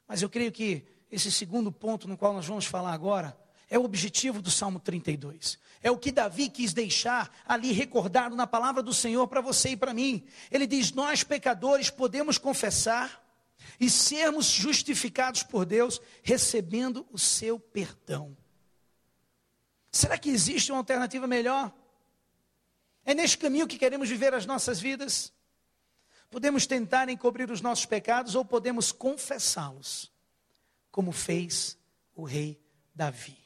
[0.06, 3.36] Mas eu creio que esse segundo ponto no qual nós vamos falar agora
[3.68, 5.58] é o objetivo do Salmo 32.
[5.82, 9.76] É o que Davi quis deixar ali recordado na palavra do Senhor para você e
[9.76, 10.24] para mim.
[10.50, 13.22] Ele diz: Nós pecadores podemos confessar
[13.80, 18.36] e sermos justificados por Deus recebendo o seu perdão.
[19.96, 21.72] Será que existe uma alternativa melhor?
[23.02, 25.32] É neste caminho que queremos viver as nossas vidas?
[26.30, 30.12] Podemos tentar encobrir os nossos pecados ou podemos confessá-los,
[30.90, 31.78] como fez
[32.14, 32.60] o rei
[32.94, 33.38] Davi.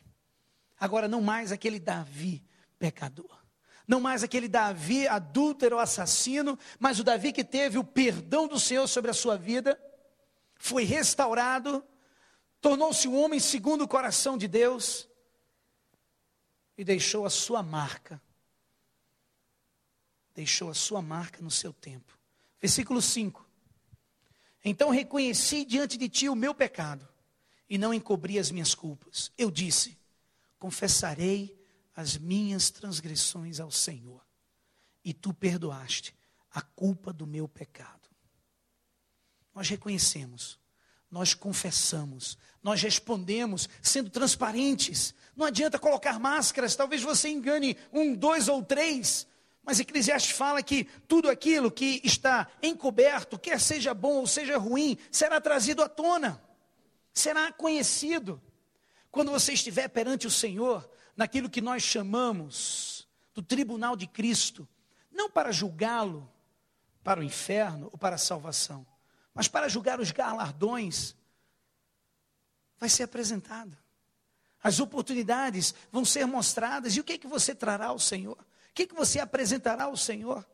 [0.78, 2.42] Agora, não mais aquele Davi
[2.80, 3.38] pecador,
[3.86, 8.88] não mais aquele Davi adúltero, assassino, mas o Davi que teve o perdão do Senhor
[8.88, 9.80] sobre a sua vida,
[10.56, 11.84] foi restaurado,
[12.60, 15.09] tornou-se um homem segundo o coração de Deus
[16.80, 18.18] e deixou a sua marca.
[20.34, 22.18] Deixou a sua marca no seu tempo.
[22.58, 23.46] Versículo 5.
[24.64, 27.06] Então reconheci diante de ti o meu pecado
[27.68, 29.30] e não encobri as minhas culpas.
[29.36, 29.98] Eu disse:
[30.58, 31.54] confessarei
[31.94, 34.26] as minhas transgressões ao Senhor,
[35.04, 36.16] e tu perdoaste
[36.50, 38.08] a culpa do meu pecado.
[39.54, 40.58] Nós reconhecemos,
[41.10, 45.14] nós confessamos, nós respondemos, sendo transparentes.
[45.36, 49.26] Não adianta colocar máscaras, talvez você engane um, dois ou três,
[49.62, 54.98] mas Eclesiastes fala que tudo aquilo que está encoberto, quer seja bom ou seja ruim,
[55.10, 56.42] será trazido à tona,
[57.12, 58.40] será conhecido.
[59.10, 64.68] Quando você estiver perante o Senhor, naquilo que nós chamamos do tribunal de Cristo,
[65.10, 66.30] não para julgá-lo
[67.02, 68.86] para o inferno ou para a salvação,
[69.34, 71.14] mas para julgar os galardões,
[72.80, 73.76] vai ser apresentado.
[74.62, 76.96] As oportunidades vão ser mostradas.
[76.96, 78.38] E o que é que você trará ao Senhor?
[78.38, 80.48] O que, é que você apresentará ao Senhor?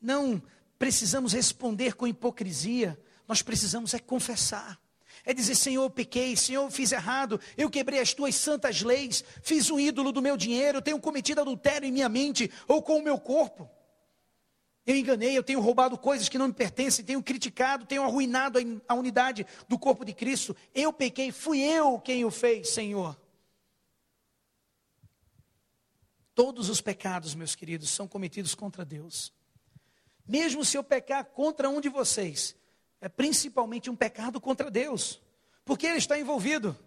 [0.00, 0.40] Não
[0.78, 4.78] precisamos responder com hipocrisia, nós precisamos é confessar.
[5.24, 9.24] É dizer, Senhor, eu pequei, Senhor, eu fiz errado, eu quebrei as tuas santas leis,
[9.42, 13.02] fiz um ídolo do meu dinheiro, tenho cometido adultério em minha mente ou com o
[13.02, 13.68] meu corpo.
[14.86, 18.94] Eu enganei, eu tenho roubado coisas que não me pertencem, tenho criticado, tenho arruinado a
[18.94, 20.56] unidade do corpo de Cristo.
[20.72, 23.18] Eu pequei, fui eu quem o fez, Senhor.
[26.36, 29.32] Todos os pecados, meus queridos, são cometidos contra Deus.
[30.24, 32.54] Mesmo se eu pecar contra um de vocês,
[33.00, 35.20] é principalmente um pecado contra Deus,
[35.64, 36.78] porque Ele está envolvido.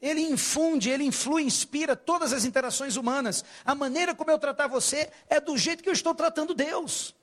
[0.00, 3.44] Ele infunde, ele influi, inspira todas as interações humanas.
[3.66, 7.14] A maneira como eu tratar você é do jeito que eu estou tratando Deus.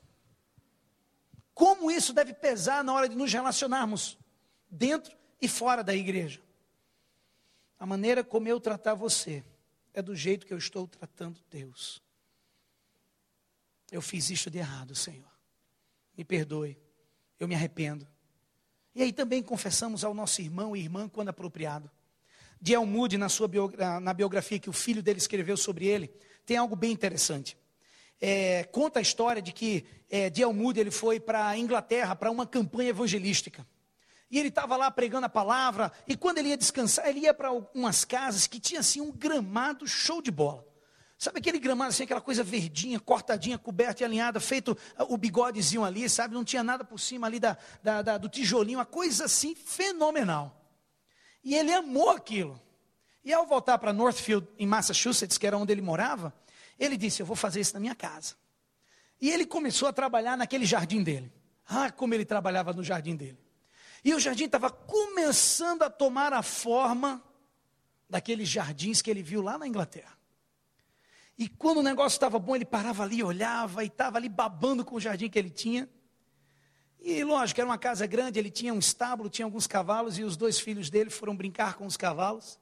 [1.58, 4.16] Como isso deve pesar na hora de nos relacionarmos,
[4.70, 6.40] dentro e fora da igreja.
[7.76, 9.42] A maneira como eu tratar você
[9.92, 12.00] é do jeito que eu estou tratando Deus.
[13.90, 15.28] Eu fiz isso de errado, Senhor.
[16.16, 16.78] Me perdoe.
[17.40, 18.06] Eu me arrependo.
[18.94, 21.90] E aí também confessamos ao nosso irmão e irmã quando apropriado.
[22.60, 23.50] De Elmude, na, sua
[24.00, 26.06] na biografia que o filho dele escreveu sobre ele,
[26.46, 27.58] tem algo bem interessante.
[28.20, 32.46] É, conta a história de que é, Elmude ele foi para a Inglaterra para uma
[32.46, 33.66] campanha evangelística.
[34.30, 37.50] E ele estava lá pregando a palavra, e quando ele ia descansar, ele ia para
[37.50, 40.66] umas casas que tinha assim um gramado show de bola.
[41.18, 45.84] Sabe aquele gramado assim, aquela coisa verdinha, cortadinha, coberta e alinhada, feito ah, o bigodezinho
[45.84, 46.32] ali, sabe?
[46.32, 50.54] Não tinha nada por cima ali da, da, da, do tijolinho, uma coisa assim fenomenal.
[51.42, 52.60] E ele amou aquilo.
[53.24, 56.32] E ao voltar para Northfield, em Massachusetts, que era onde ele morava,
[56.78, 58.34] ele disse: Eu vou fazer isso na minha casa.
[59.20, 61.32] E ele começou a trabalhar naquele jardim dele.
[61.66, 63.38] Ah, como ele trabalhava no jardim dele.
[64.04, 67.22] E o jardim estava começando a tomar a forma
[68.08, 70.16] daqueles jardins que ele viu lá na Inglaterra.
[71.36, 74.96] E quando o negócio estava bom, ele parava ali, olhava e estava ali babando com
[74.96, 75.88] o jardim que ele tinha.
[77.00, 80.36] E lógico, era uma casa grande, ele tinha um estábulo, tinha alguns cavalos, e os
[80.36, 82.58] dois filhos dele foram brincar com os cavalos.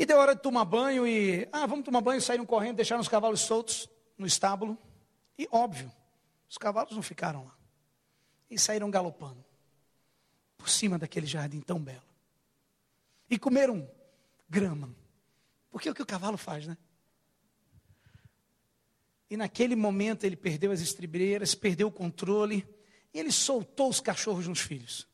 [0.00, 3.08] E deu hora de tomar banho e, ah, vamos tomar banho, saíram correndo, deixaram os
[3.08, 3.86] cavalos soltos
[4.16, 4.78] no estábulo.
[5.36, 5.92] E óbvio,
[6.48, 7.54] os cavalos não ficaram lá.
[8.50, 9.44] E saíram galopando
[10.56, 12.00] por cima daquele jardim tão belo.
[13.28, 13.86] E comeram
[14.48, 14.88] grama.
[15.70, 16.78] Porque é o que o cavalo faz, né?
[19.28, 22.66] E naquele momento ele perdeu as estribeiras, perdeu o controle,
[23.12, 25.06] e ele soltou os cachorros nos filhos.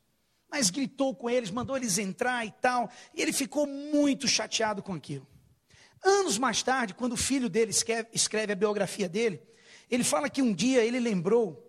[0.49, 4.93] Mas gritou com eles, mandou eles entrar e tal, e ele ficou muito chateado com
[4.93, 5.27] aquilo.
[6.03, 7.71] Anos mais tarde, quando o filho dele
[8.13, 9.41] escreve, a biografia dele,
[9.89, 11.63] ele fala que um dia ele lembrou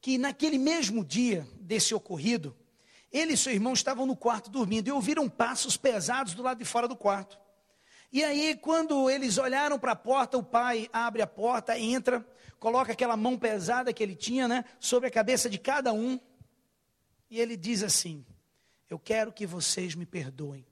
[0.00, 2.56] que naquele mesmo dia desse ocorrido,
[3.12, 6.64] ele e seu irmão estavam no quarto dormindo e ouviram passos pesados do lado de
[6.64, 7.38] fora do quarto.
[8.10, 12.26] E aí, quando eles olharam para a porta, o pai abre a porta, entra,
[12.58, 16.20] coloca aquela mão pesada que ele tinha, né, sobre a cabeça de cada um.
[17.32, 18.26] E ele diz assim:
[18.90, 20.66] Eu quero que vocês me perdoem.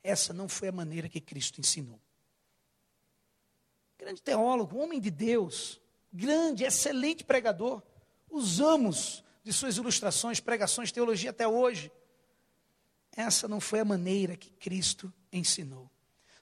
[0.00, 2.00] Essa não foi a maneira que Cristo ensinou.
[3.98, 5.80] Grande teólogo, homem de Deus,
[6.12, 7.82] grande, excelente pregador.
[8.30, 11.90] Usamos de suas ilustrações, pregações, teologia até hoje.
[13.16, 15.90] Essa não foi a maneira que Cristo ensinou.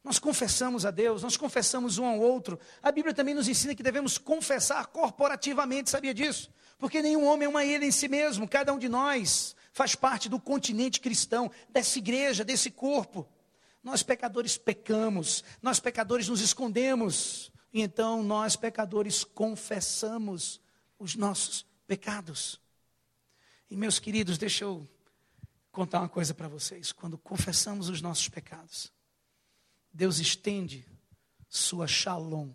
[0.05, 2.61] Nós confessamos a Deus, nós confessamos um ao outro.
[2.83, 6.53] A Bíblia também nos ensina que devemos confessar corporativamente, sabia disso?
[6.79, 10.29] Porque nenhum homem é uma ilha em si mesmo, cada um de nós faz parte
[10.29, 13.29] do continente cristão, dessa igreja, desse corpo.
[13.83, 20.61] Nós pecadores pecamos, nós pecadores nos escondemos, e então nós pecadores confessamos
[20.99, 22.61] os nossos pecados.
[23.71, 24.89] E meus queridos, deixa eu
[25.71, 26.93] contar uma coisa para vocês.
[26.93, 28.93] Quando confessamos os nossos pecados,
[29.93, 30.87] Deus estende
[31.49, 32.53] sua shalom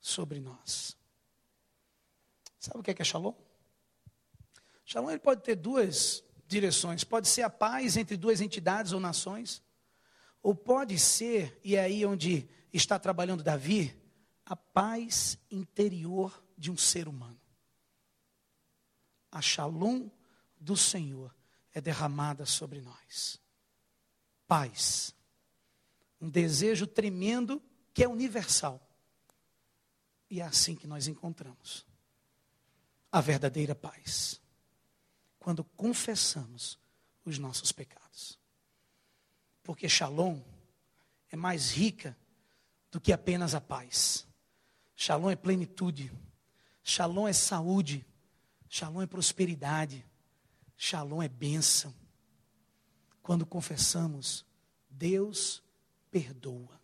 [0.00, 0.95] sobre nós.
[2.66, 3.32] Sabe o que é, que é shalom?
[4.84, 7.04] Shalom ele pode ter duas direções.
[7.04, 9.62] Pode ser a paz entre duas entidades ou nações,
[10.42, 13.96] ou pode ser, e é aí onde está trabalhando Davi,
[14.44, 17.40] a paz interior de um ser humano.
[19.30, 20.08] A shalom
[20.60, 21.32] do Senhor
[21.72, 23.40] é derramada sobre nós.
[24.48, 25.14] Paz.
[26.20, 27.62] Um desejo tremendo
[27.94, 28.84] que é universal.
[30.28, 31.86] E é assim que nós encontramos
[33.10, 34.40] a verdadeira paz.
[35.38, 36.78] Quando confessamos
[37.24, 38.38] os nossos pecados.
[39.62, 40.40] Porque Shalom
[41.30, 42.16] é mais rica
[42.90, 44.26] do que apenas a paz.
[44.94, 46.12] Shalom é plenitude.
[46.82, 48.06] Shalom é saúde.
[48.68, 50.04] Shalom é prosperidade.
[50.76, 51.94] Shalom é bênção.
[53.22, 54.44] Quando confessamos,
[54.88, 55.62] Deus
[56.10, 56.80] perdoa.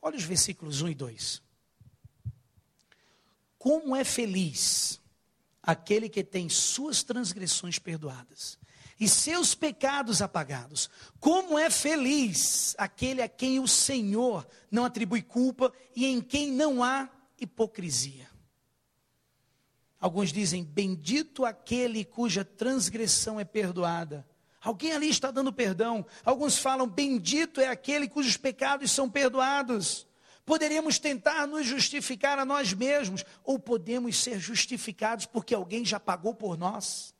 [0.00, 1.42] Olha os versículos 1 e 2.
[3.62, 5.00] Como é feliz
[5.62, 8.58] aquele que tem suas transgressões perdoadas
[8.98, 10.90] e seus pecados apagados.
[11.20, 16.82] Como é feliz aquele a quem o Senhor não atribui culpa e em quem não
[16.82, 17.08] há
[17.40, 18.28] hipocrisia.
[20.00, 24.26] Alguns dizem: Bendito aquele cuja transgressão é perdoada.
[24.60, 26.04] Alguém ali está dando perdão.
[26.24, 30.04] Alguns falam: Bendito é aquele cujos pecados são perdoados.
[30.44, 36.34] Poderíamos tentar nos justificar a nós mesmos, ou podemos ser justificados porque alguém já pagou
[36.34, 37.14] por nós.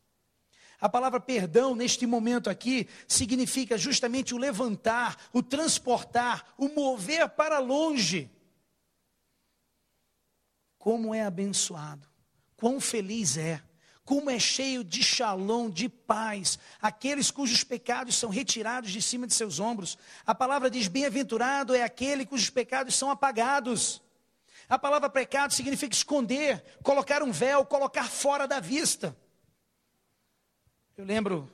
[0.81, 7.61] A palavra perdão, neste momento aqui, significa justamente o levantar, o transportar, o mover para
[7.61, 8.29] longe.
[10.77, 12.09] Como é abençoado,
[12.57, 13.63] quão feliz é
[14.13, 19.33] como é cheio de shalom, de paz, aqueles cujos pecados são retirados de cima de
[19.33, 19.97] seus ombros.
[20.27, 24.03] A palavra diz: bem-aventurado é aquele cujos pecados são apagados.
[24.69, 29.17] A palavra pecado significa esconder, colocar um véu, colocar fora da vista.
[30.95, 31.51] Eu lembro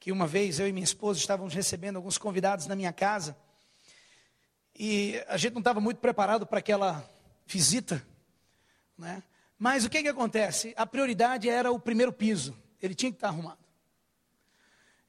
[0.00, 3.36] que uma vez eu e minha esposa estávamos recebendo alguns convidados na minha casa
[4.74, 7.08] e a gente não estava muito preparado para aquela
[7.46, 8.04] visita,
[8.98, 9.22] né?
[9.58, 10.74] Mas o que, que acontece?
[10.76, 12.56] A prioridade era o primeiro piso.
[12.80, 13.58] Ele tinha que estar arrumado.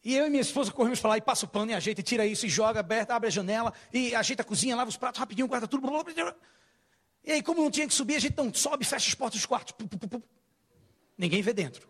[0.03, 2.03] E eu e minha esposa corremos para lá e passa o pano e ajeita, e
[2.03, 5.19] tira isso, e joga, aberta, abre a janela, e ajeita a cozinha, lava os pratos
[5.19, 5.81] rapidinho, guarda tudo.
[5.81, 6.35] Blá, blá, blá.
[7.25, 9.45] E aí, como não tinha que subir, a gente não sobe, fecha as portas dos
[9.45, 9.75] quartos.
[11.17, 11.89] Ninguém vê dentro.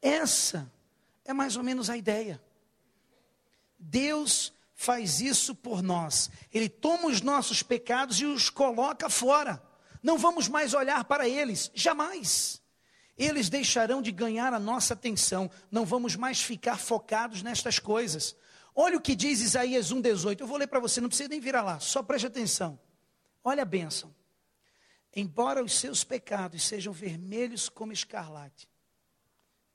[0.00, 0.70] Essa
[1.24, 2.40] é mais ou menos a ideia.
[3.76, 6.30] Deus faz isso por nós.
[6.52, 9.60] Ele toma os nossos pecados e os coloca fora
[10.02, 12.60] não vamos mais olhar para eles, jamais.
[13.16, 18.34] Eles deixarão de ganhar a nossa atenção, não vamos mais ficar focados nestas coisas.
[18.74, 20.40] Olha o que diz Isaías 1,18.
[20.40, 22.80] Eu vou ler para você, não precisa nem virar lá, só preste atenção.
[23.44, 24.14] Olha a bênção.
[25.14, 28.68] Embora os seus pecados sejam vermelhos como escarlate,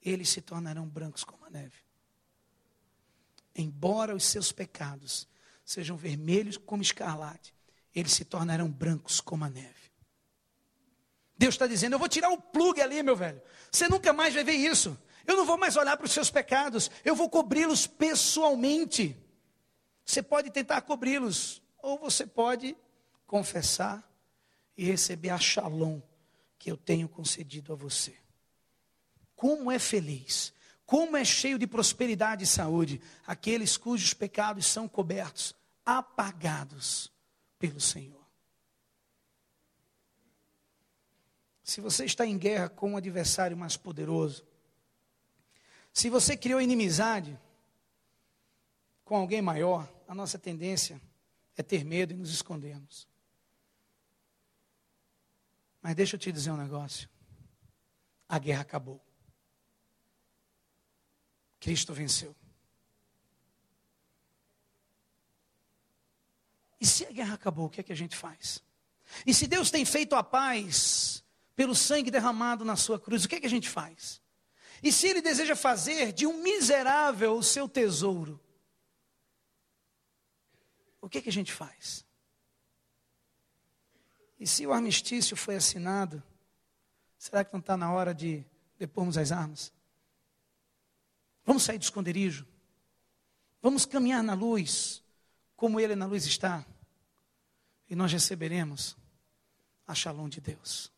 [0.01, 1.77] eles se tornarão brancos como a neve.
[3.55, 5.27] Embora os seus pecados
[5.63, 7.53] sejam vermelhos como escarlate,
[7.93, 9.86] eles se tornarão brancos como a neve.
[11.37, 13.41] Deus está dizendo: Eu vou tirar o plug ali, meu velho.
[13.71, 14.97] Você nunca mais vai ver isso.
[15.25, 16.89] Eu não vou mais olhar para os seus pecados.
[17.03, 19.15] Eu vou cobri-los pessoalmente.
[20.05, 22.75] Você pode tentar cobri-los, ou você pode
[23.25, 24.09] confessar
[24.77, 25.99] e receber a shalom
[26.57, 28.15] que eu tenho concedido a você.
[29.35, 30.53] Como é feliz,
[30.85, 35.53] como é cheio de prosperidade e saúde aqueles cujos pecados são cobertos,
[35.85, 37.11] apagados
[37.59, 38.16] pelo Senhor.
[41.67, 44.47] Se você está em guerra com um adversário mais poderoso,
[45.91, 47.37] se você criou inimizade
[49.03, 51.01] com alguém maior, a nossa tendência
[51.57, 53.05] é ter medo e nos escondermos.
[55.81, 57.09] Mas deixa eu te dizer um negócio:
[58.29, 59.03] a guerra acabou.
[61.59, 62.33] Cristo venceu.
[66.79, 68.63] E se a guerra acabou, o que é que a gente faz?
[69.25, 71.26] E se Deus tem feito a paz
[71.57, 74.21] pelo sangue derramado na sua cruz, o que, é que a gente faz?
[74.83, 78.39] E se ele deseja fazer de um miserável o seu tesouro,
[81.01, 82.05] o que, é que a gente faz?
[84.39, 86.21] E se o armistício foi assinado,
[87.17, 88.45] será que não está na hora de
[88.77, 89.73] depormos as armas?
[91.43, 92.45] Vamos sair do esconderijo?
[93.63, 95.03] Vamos caminhar na luz,
[95.55, 96.63] como ele na luz está,
[97.89, 98.95] e nós receberemos
[99.87, 100.95] a shalom de Deus.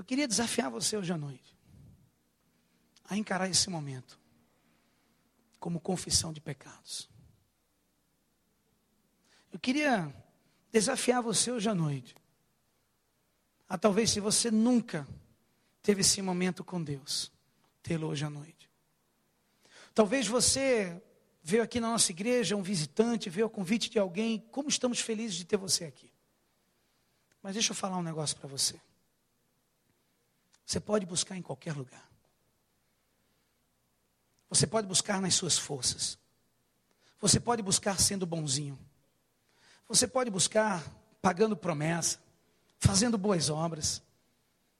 [0.00, 1.54] Eu queria desafiar você hoje à noite
[3.04, 4.18] a encarar esse momento
[5.58, 7.06] como confissão de pecados.
[9.52, 10.10] Eu queria
[10.72, 12.14] desafiar você hoje à noite
[13.68, 15.06] a talvez se você nunca
[15.82, 17.30] teve esse momento com Deus,
[17.82, 18.70] tê-lo hoje à noite.
[19.94, 20.98] Talvez você
[21.42, 24.38] veio aqui na nossa igreja, um visitante, veio a convite de alguém.
[24.50, 26.10] Como estamos felizes de ter você aqui.
[27.42, 28.80] Mas deixa eu falar um negócio para você.
[30.70, 32.08] Você pode buscar em qualquer lugar.
[34.48, 36.16] Você pode buscar nas suas forças.
[37.18, 38.78] Você pode buscar sendo bonzinho.
[39.88, 40.80] Você pode buscar
[41.20, 42.20] pagando promessa,
[42.78, 44.00] fazendo boas obras,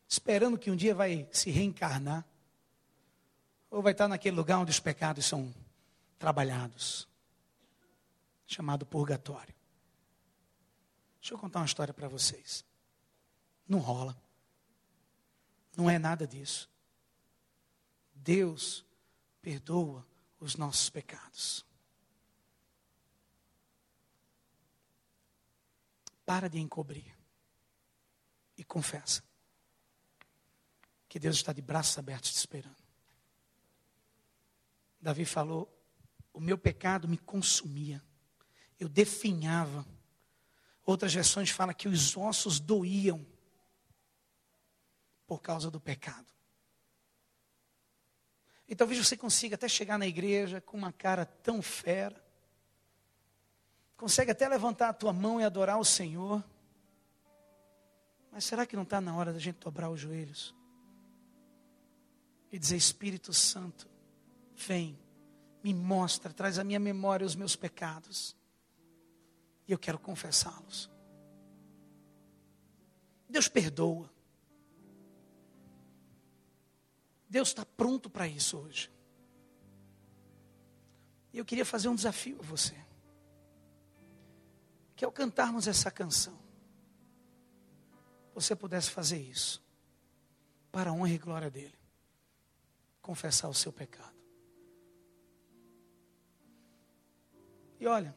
[0.09, 2.25] esperando que um dia vai se reencarnar.
[3.69, 5.53] Ou vai estar naquele lugar onde os pecados são
[6.21, 7.09] trabalhados,
[8.47, 9.57] chamado purgatório.
[11.21, 12.65] Deixa eu contar uma história para vocês.
[13.69, 14.17] Não rola.
[15.81, 16.69] Não é nada disso.
[18.13, 18.85] Deus
[19.41, 20.07] perdoa
[20.39, 21.65] os nossos pecados.
[26.27, 27.17] Para de encobrir
[28.59, 29.25] e confessa
[31.09, 32.77] que Deus está de braços abertos te esperando.
[35.01, 35.75] Davi falou:
[36.31, 38.05] o meu pecado me consumia,
[38.79, 39.87] eu definhava.
[40.85, 43.27] Outras versões falam que os ossos doíam
[45.31, 46.27] por causa do pecado.
[48.67, 52.21] E talvez você consiga até chegar na igreja com uma cara tão fera.
[53.97, 56.43] Consegue até levantar a tua mão e adorar o Senhor.
[58.33, 60.53] Mas será que não está na hora da gente dobrar os joelhos?
[62.51, 63.89] E dizer: Espírito Santo,
[64.57, 64.99] vem,
[65.63, 68.37] me mostra, traz à minha memória os meus pecados.
[69.69, 70.91] E eu quero confessá-los.
[73.29, 74.11] Deus perdoa.
[77.31, 78.91] Deus está pronto para isso hoje.
[81.33, 82.75] E eu queria fazer um desafio a você.
[84.97, 86.37] Que ao cantarmos essa canção,
[88.35, 89.65] você pudesse fazer isso,
[90.73, 91.79] para a honra e glória dEle,
[93.01, 94.19] confessar o seu pecado.
[97.79, 98.15] E olha,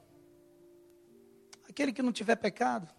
[1.69, 2.91] aquele que não tiver pecado,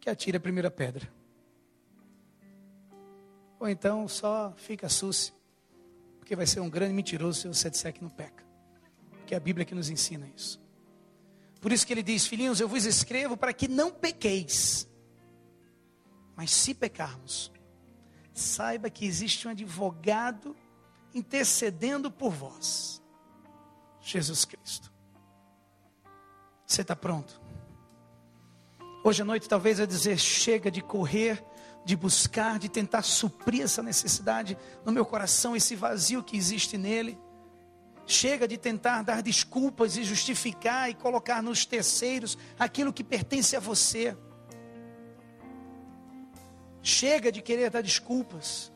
[0.00, 1.12] que atire a primeira pedra.
[3.58, 5.32] Ou então só fica sus,
[6.18, 8.44] porque vai ser um grande mentiroso se você disser que não peca.
[9.18, 10.60] Porque a Bíblia que nos ensina isso.
[11.60, 14.88] Por isso que ele diz: Filhinhos, eu vos escrevo para que não pequeis.
[16.36, 17.50] Mas se pecarmos,
[18.32, 20.56] saiba que existe um advogado
[21.14, 23.02] intercedendo por vós,
[24.00, 24.92] Jesus Cristo.
[26.66, 27.40] Você está pronto?
[29.04, 31.42] Hoje à noite, talvez eu dizer: chega de correr
[31.84, 37.18] de buscar, de tentar suprir essa necessidade no meu coração, esse vazio que existe nele.
[38.06, 43.60] Chega de tentar dar desculpas e justificar e colocar nos terceiros aquilo que pertence a
[43.60, 44.16] você.
[46.82, 48.72] Chega de querer dar desculpas.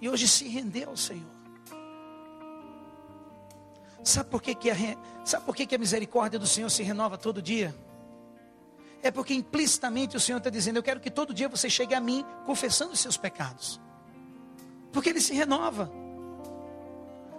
[0.00, 1.40] E hoje se rendeu ao Senhor.
[4.02, 4.74] Sabe por que, que, a,
[5.24, 7.74] sabe por que, que a misericórdia do Senhor se renova todo dia?
[9.02, 12.00] É porque implicitamente o Senhor está dizendo: Eu quero que todo dia você chegue a
[12.00, 13.80] mim confessando os seus pecados,
[14.92, 15.90] porque Ele se renova.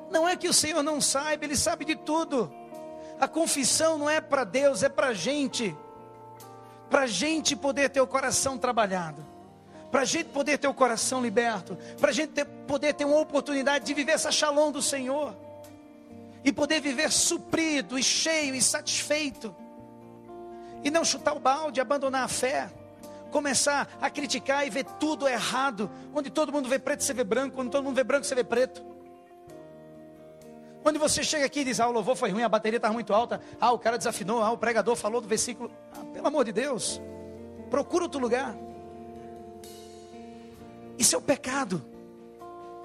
[0.09, 2.51] Não é que o Senhor não saiba, Ele sabe de tudo.
[3.19, 5.75] A confissão não é para Deus, é para a gente,
[6.89, 9.23] para a gente poder ter o coração trabalhado,
[9.91, 13.19] para a gente poder ter o coração liberto, para a gente ter, poder ter uma
[13.19, 15.35] oportunidade de viver essa shalom do Senhor.
[16.43, 19.55] E poder viver suprido e cheio e satisfeito
[20.83, 22.69] e não chutar o balde, abandonar a fé,
[23.31, 27.59] começar a criticar e ver tudo errado, onde todo mundo vê preto você vê branco,
[27.59, 28.83] onde todo mundo vê branco você vê preto.
[30.83, 33.13] Onde você chega aqui e diz: Ah, o louvor foi ruim, a bateria está muito
[33.13, 35.71] alta, ah, o cara desafinou, ah, o pregador falou do versículo.
[35.93, 37.01] Ah, pelo amor de Deus,
[37.69, 38.55] procura outro lugar.
[40.97, 41.83] Isso é o pecado.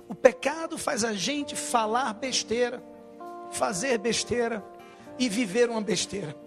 [0.08, 2.82] O pecado faz a gente falar besteira,
[3.50, 4.62] fazer besteira
[5.18, 6.45] e viver uma besteira.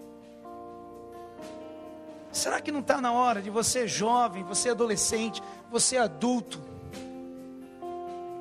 [2.32, 6.60] Será que não está na hora de você jovem, você adolescente, você adulto,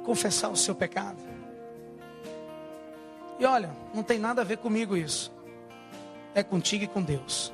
[0.06, 1.18] confessar o seu pecado?
[3.40, 5.32] E olha, não tem nada a ver comigo isso.
[6.36, 7.54] É contigo e com Deus.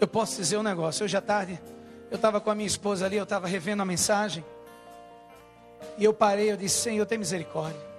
[0.00, 1.04] Eu posso dizer um negócio.
[1.04, 1.60] Hoje à tarde,
[2.10, 4.44] eu estava com a minha esposa ali, eu estava revendo a mensagem.
[5.98, 7.93] E eu parei, eu disse: Senhor, tem misericórdia.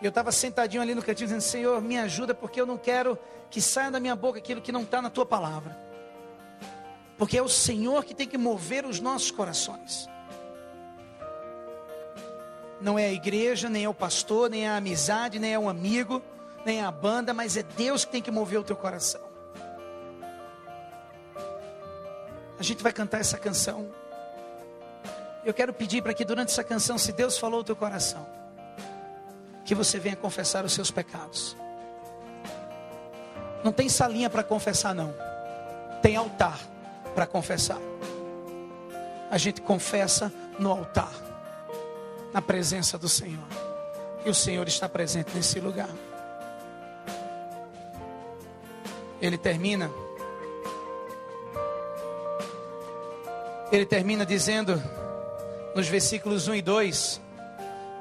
[0.00, 3.18] Eu estava sentadinho ali no cantinho dizendo: Senhor, me ajuda, porque eu não quero
[3.50, 5.76] que saia da minha boca aquilo que não está na tua palavra.
[7.16, 10.08] Porque é o Senhor que tem que mover os nossos corações.
[12.80, 15.68] Não é a igreja, nem é o pastor, nem é a amizade, nem é um
[15.68, 16.22] amigo,
[16.64, 19.20] nem é a banda, mas é Deus que tem que mover o teu coração.
[22.56, 23.88] A gente vai cantar essa canção.
[25.44, 28.26] Eu quero pedir para que durante essa canção, se Deus falou o teu coração,
[29.68, 31.54] que você venha confessar os seus pecados.
[33.62, 35.14] Não tem salinha para confessar, não.
[36.00, 36.58] Tem altar
[37.14, 37.76] para confessar.
[39.30, 41.12] A gente confessa no altar,
[42.32, 43.44] na presença do Senhor.
[44.24, 45.90] E o Senhor está presente nesse lugar.
[49.20, 49.90] Ele termina.
[53.70, 54.82] Ele termina dizendo,
[55.74, 57.20] nos versículos 1 e 2,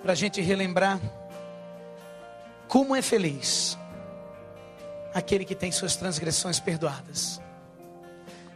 [0.02, 0.98] para a gente relembrar,
[2.68, 3.78] como é feliz
[5.14, 7.42] aquele que tem suas transgressões perdoadas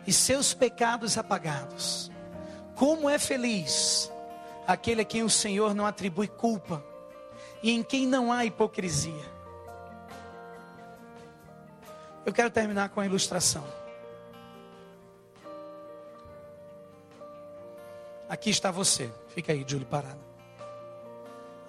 [0.06, 2.12] e seus pecados apagados.
[2.76, 4.12] Como é feliz
[4.68, 6.84] aquele a quem o Senhor não atribui culpa
[7.64, 9.32] e em quem não há hipocrisia.
[12.26, 13.64] Eu quero terminar com a ilustração.
[18.30, 19.12] Aqui está você.
[19.30, 20.20] Fica aí, Júlio, parada.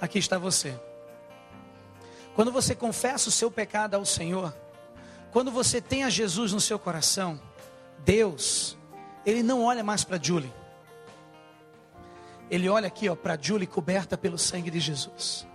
[0.00, 0.78] Aqui está você.
[2.34, 4.54] Quando você confessa o seu pecado ao Senhor,
[5.30, 7.40] quando você tem a Jesus no seu coração,
[8.04, 8.76] Deus,
[9.24, 10.52] Ele não olha mais para Julie.
[12.50, 15.46] Ele olha aqui, ó, para Julie coberta pelo sangue de Jesus.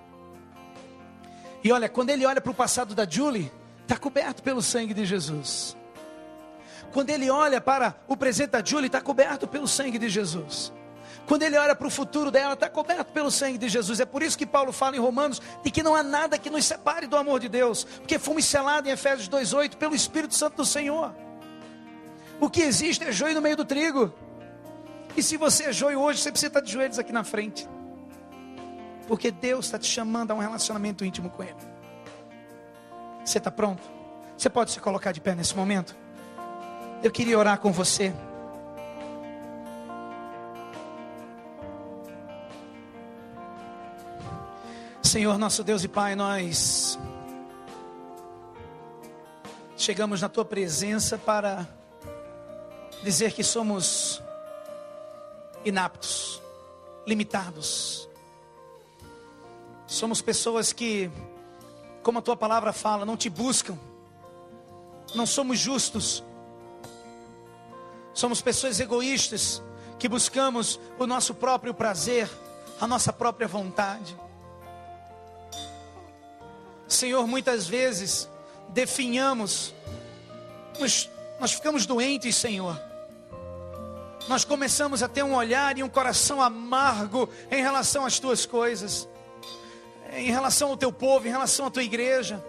[1.64, 3.52] E olha, quando ele olha para o passado da Julie,
[3.84, 5.76] está coberto pelo sangue de Jesus.
[6.92, 10.72] Quando ele olha para o presente da Julie, está coberto pelo sangue de Jesus.
[11.26, 14.00] Quando ele olha para o futuro dela, está coberto pelo sangue de Jesus.
[14.00, 16.66] É por isso que Paulo fala em Romanos de que não há nada que nos
[16.66, 20.66] separe do amor de Deus, porque fomos selados em Efésios 2,8 pelo Espírito Santo do
[20.66, 21.14] Senhor.
[22.40, 24.14] O que existe é joio no meio do trigo.
[25.16, 27.68] E se você é joio hoje, você precisa estar de joelhos aqui na frente.
[29.08, 31.56] Porque Deus está te chamando a um relacionamento íntimo com Ele.
[33.26, 33.82] Você está pronto?
[34.38, 35.96] Você pode se colocar de pé nesse momento?
[37.02, 38.14] Eu queria orar com você.
[45.08, 47.00] Senhor, nosso Deus e Pai, nós
[49.78, 51.66] chegamos na tua presença para
[53.02, 54.22] dizer que somos
[55.64, 56.42] inaptos,
[57.06, 58.10] limitados.
[59.86, 61.10] Somos pessoas que,
[62.04, 63.80] como a tua palavra fala, não te buscam,
[65.16, 66.22] não somos justos,
[68.14, 69.64] somos pessoas egoístas
[69.98, 72.30] que buscamos o nosso próprio prazer,
[72.78, 74.27] a nossa própria vontade.
[76.88, 78.30] Senhor, muitas vezes
[78.70, 79.74] definhamos,
[80.80, 81.10] nós,
[81.40, 82.80] nós ficamos doentes, Senhor.
[84.28, 89.08] Nós começamos a ter um olhar e um coração amargo em relação às tuas coisas,
[90.14, 92.44] em relação ao teu povo, em relação à tua igreja.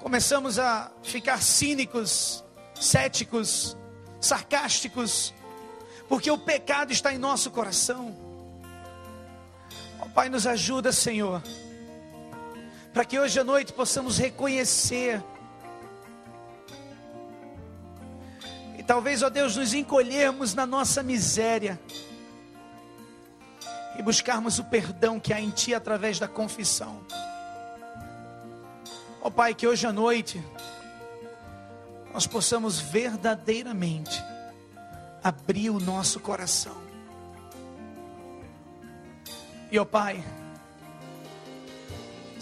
[0.00, 2.44] Começamos a ficar cínicos,
[2.74, 3.76] céticos,
[4.20, 5.32] sarcásticos,
[6.08, 8.14] porque o pecado está em nosso coração.
[10.00, 11.42] Ó Pai, nos ajuda, Senhor
[12.94, 15.20] para que hoje à noite possamos reconhecer.
[18.78, 21.78] E talvez, ó Deus, nos encolhermos na nossa miséria
[23.98, 27.04] e buscarmos o perdão que há em Ti através da confissão.
[29.20, 30.40] Ó Pai, que hoje à noite
[32.12, 34.22] nós possamos verdadeiramente
[35.20, 36.76] abrir o nosso coração.
[39.72, 40.22] E ó Pai,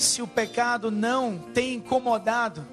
[0.03, 2.67] se o pecado não tem incomodado.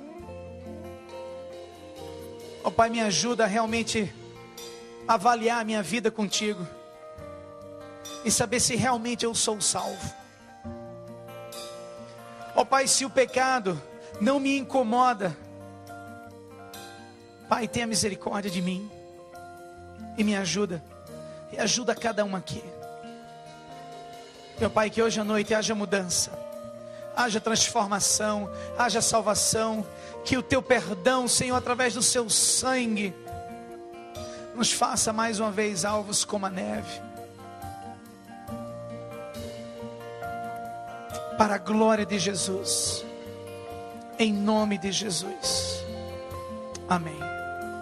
[2.64, 4.14] Oh, Pai, me ajuda a realmente
[5.08, 6.68] avaliar a minha vida contigo
[8.26, 10.14] e saber se realmente eu sou salvo.
[12.56, 13.82] Ó oh, Pai, se o pecado
[14.20, 15.36] não me incomoda,
[17.48, 18.92] Pai, tenha misericórdia de mim
[20.18, 20.84] e me ajuda,
[21.54, 22.64] e ajuda cada um aqui.
[24.60, 26.49] Meu Pai, que hoje à noite haja mudança
[27.16, 29.86] haja transformação, haja salvação,
[30.24, 33.14] que o teu perdão, Senhor, através do seu sangue,
[34.56, 37.02] nos faça mais uma vez alvos como a neve.
[41.38, 43.06] Para a glória de Jesus,
[44.18, 45.86] em nome de Jesus.
[46.90, 47.39] Amém.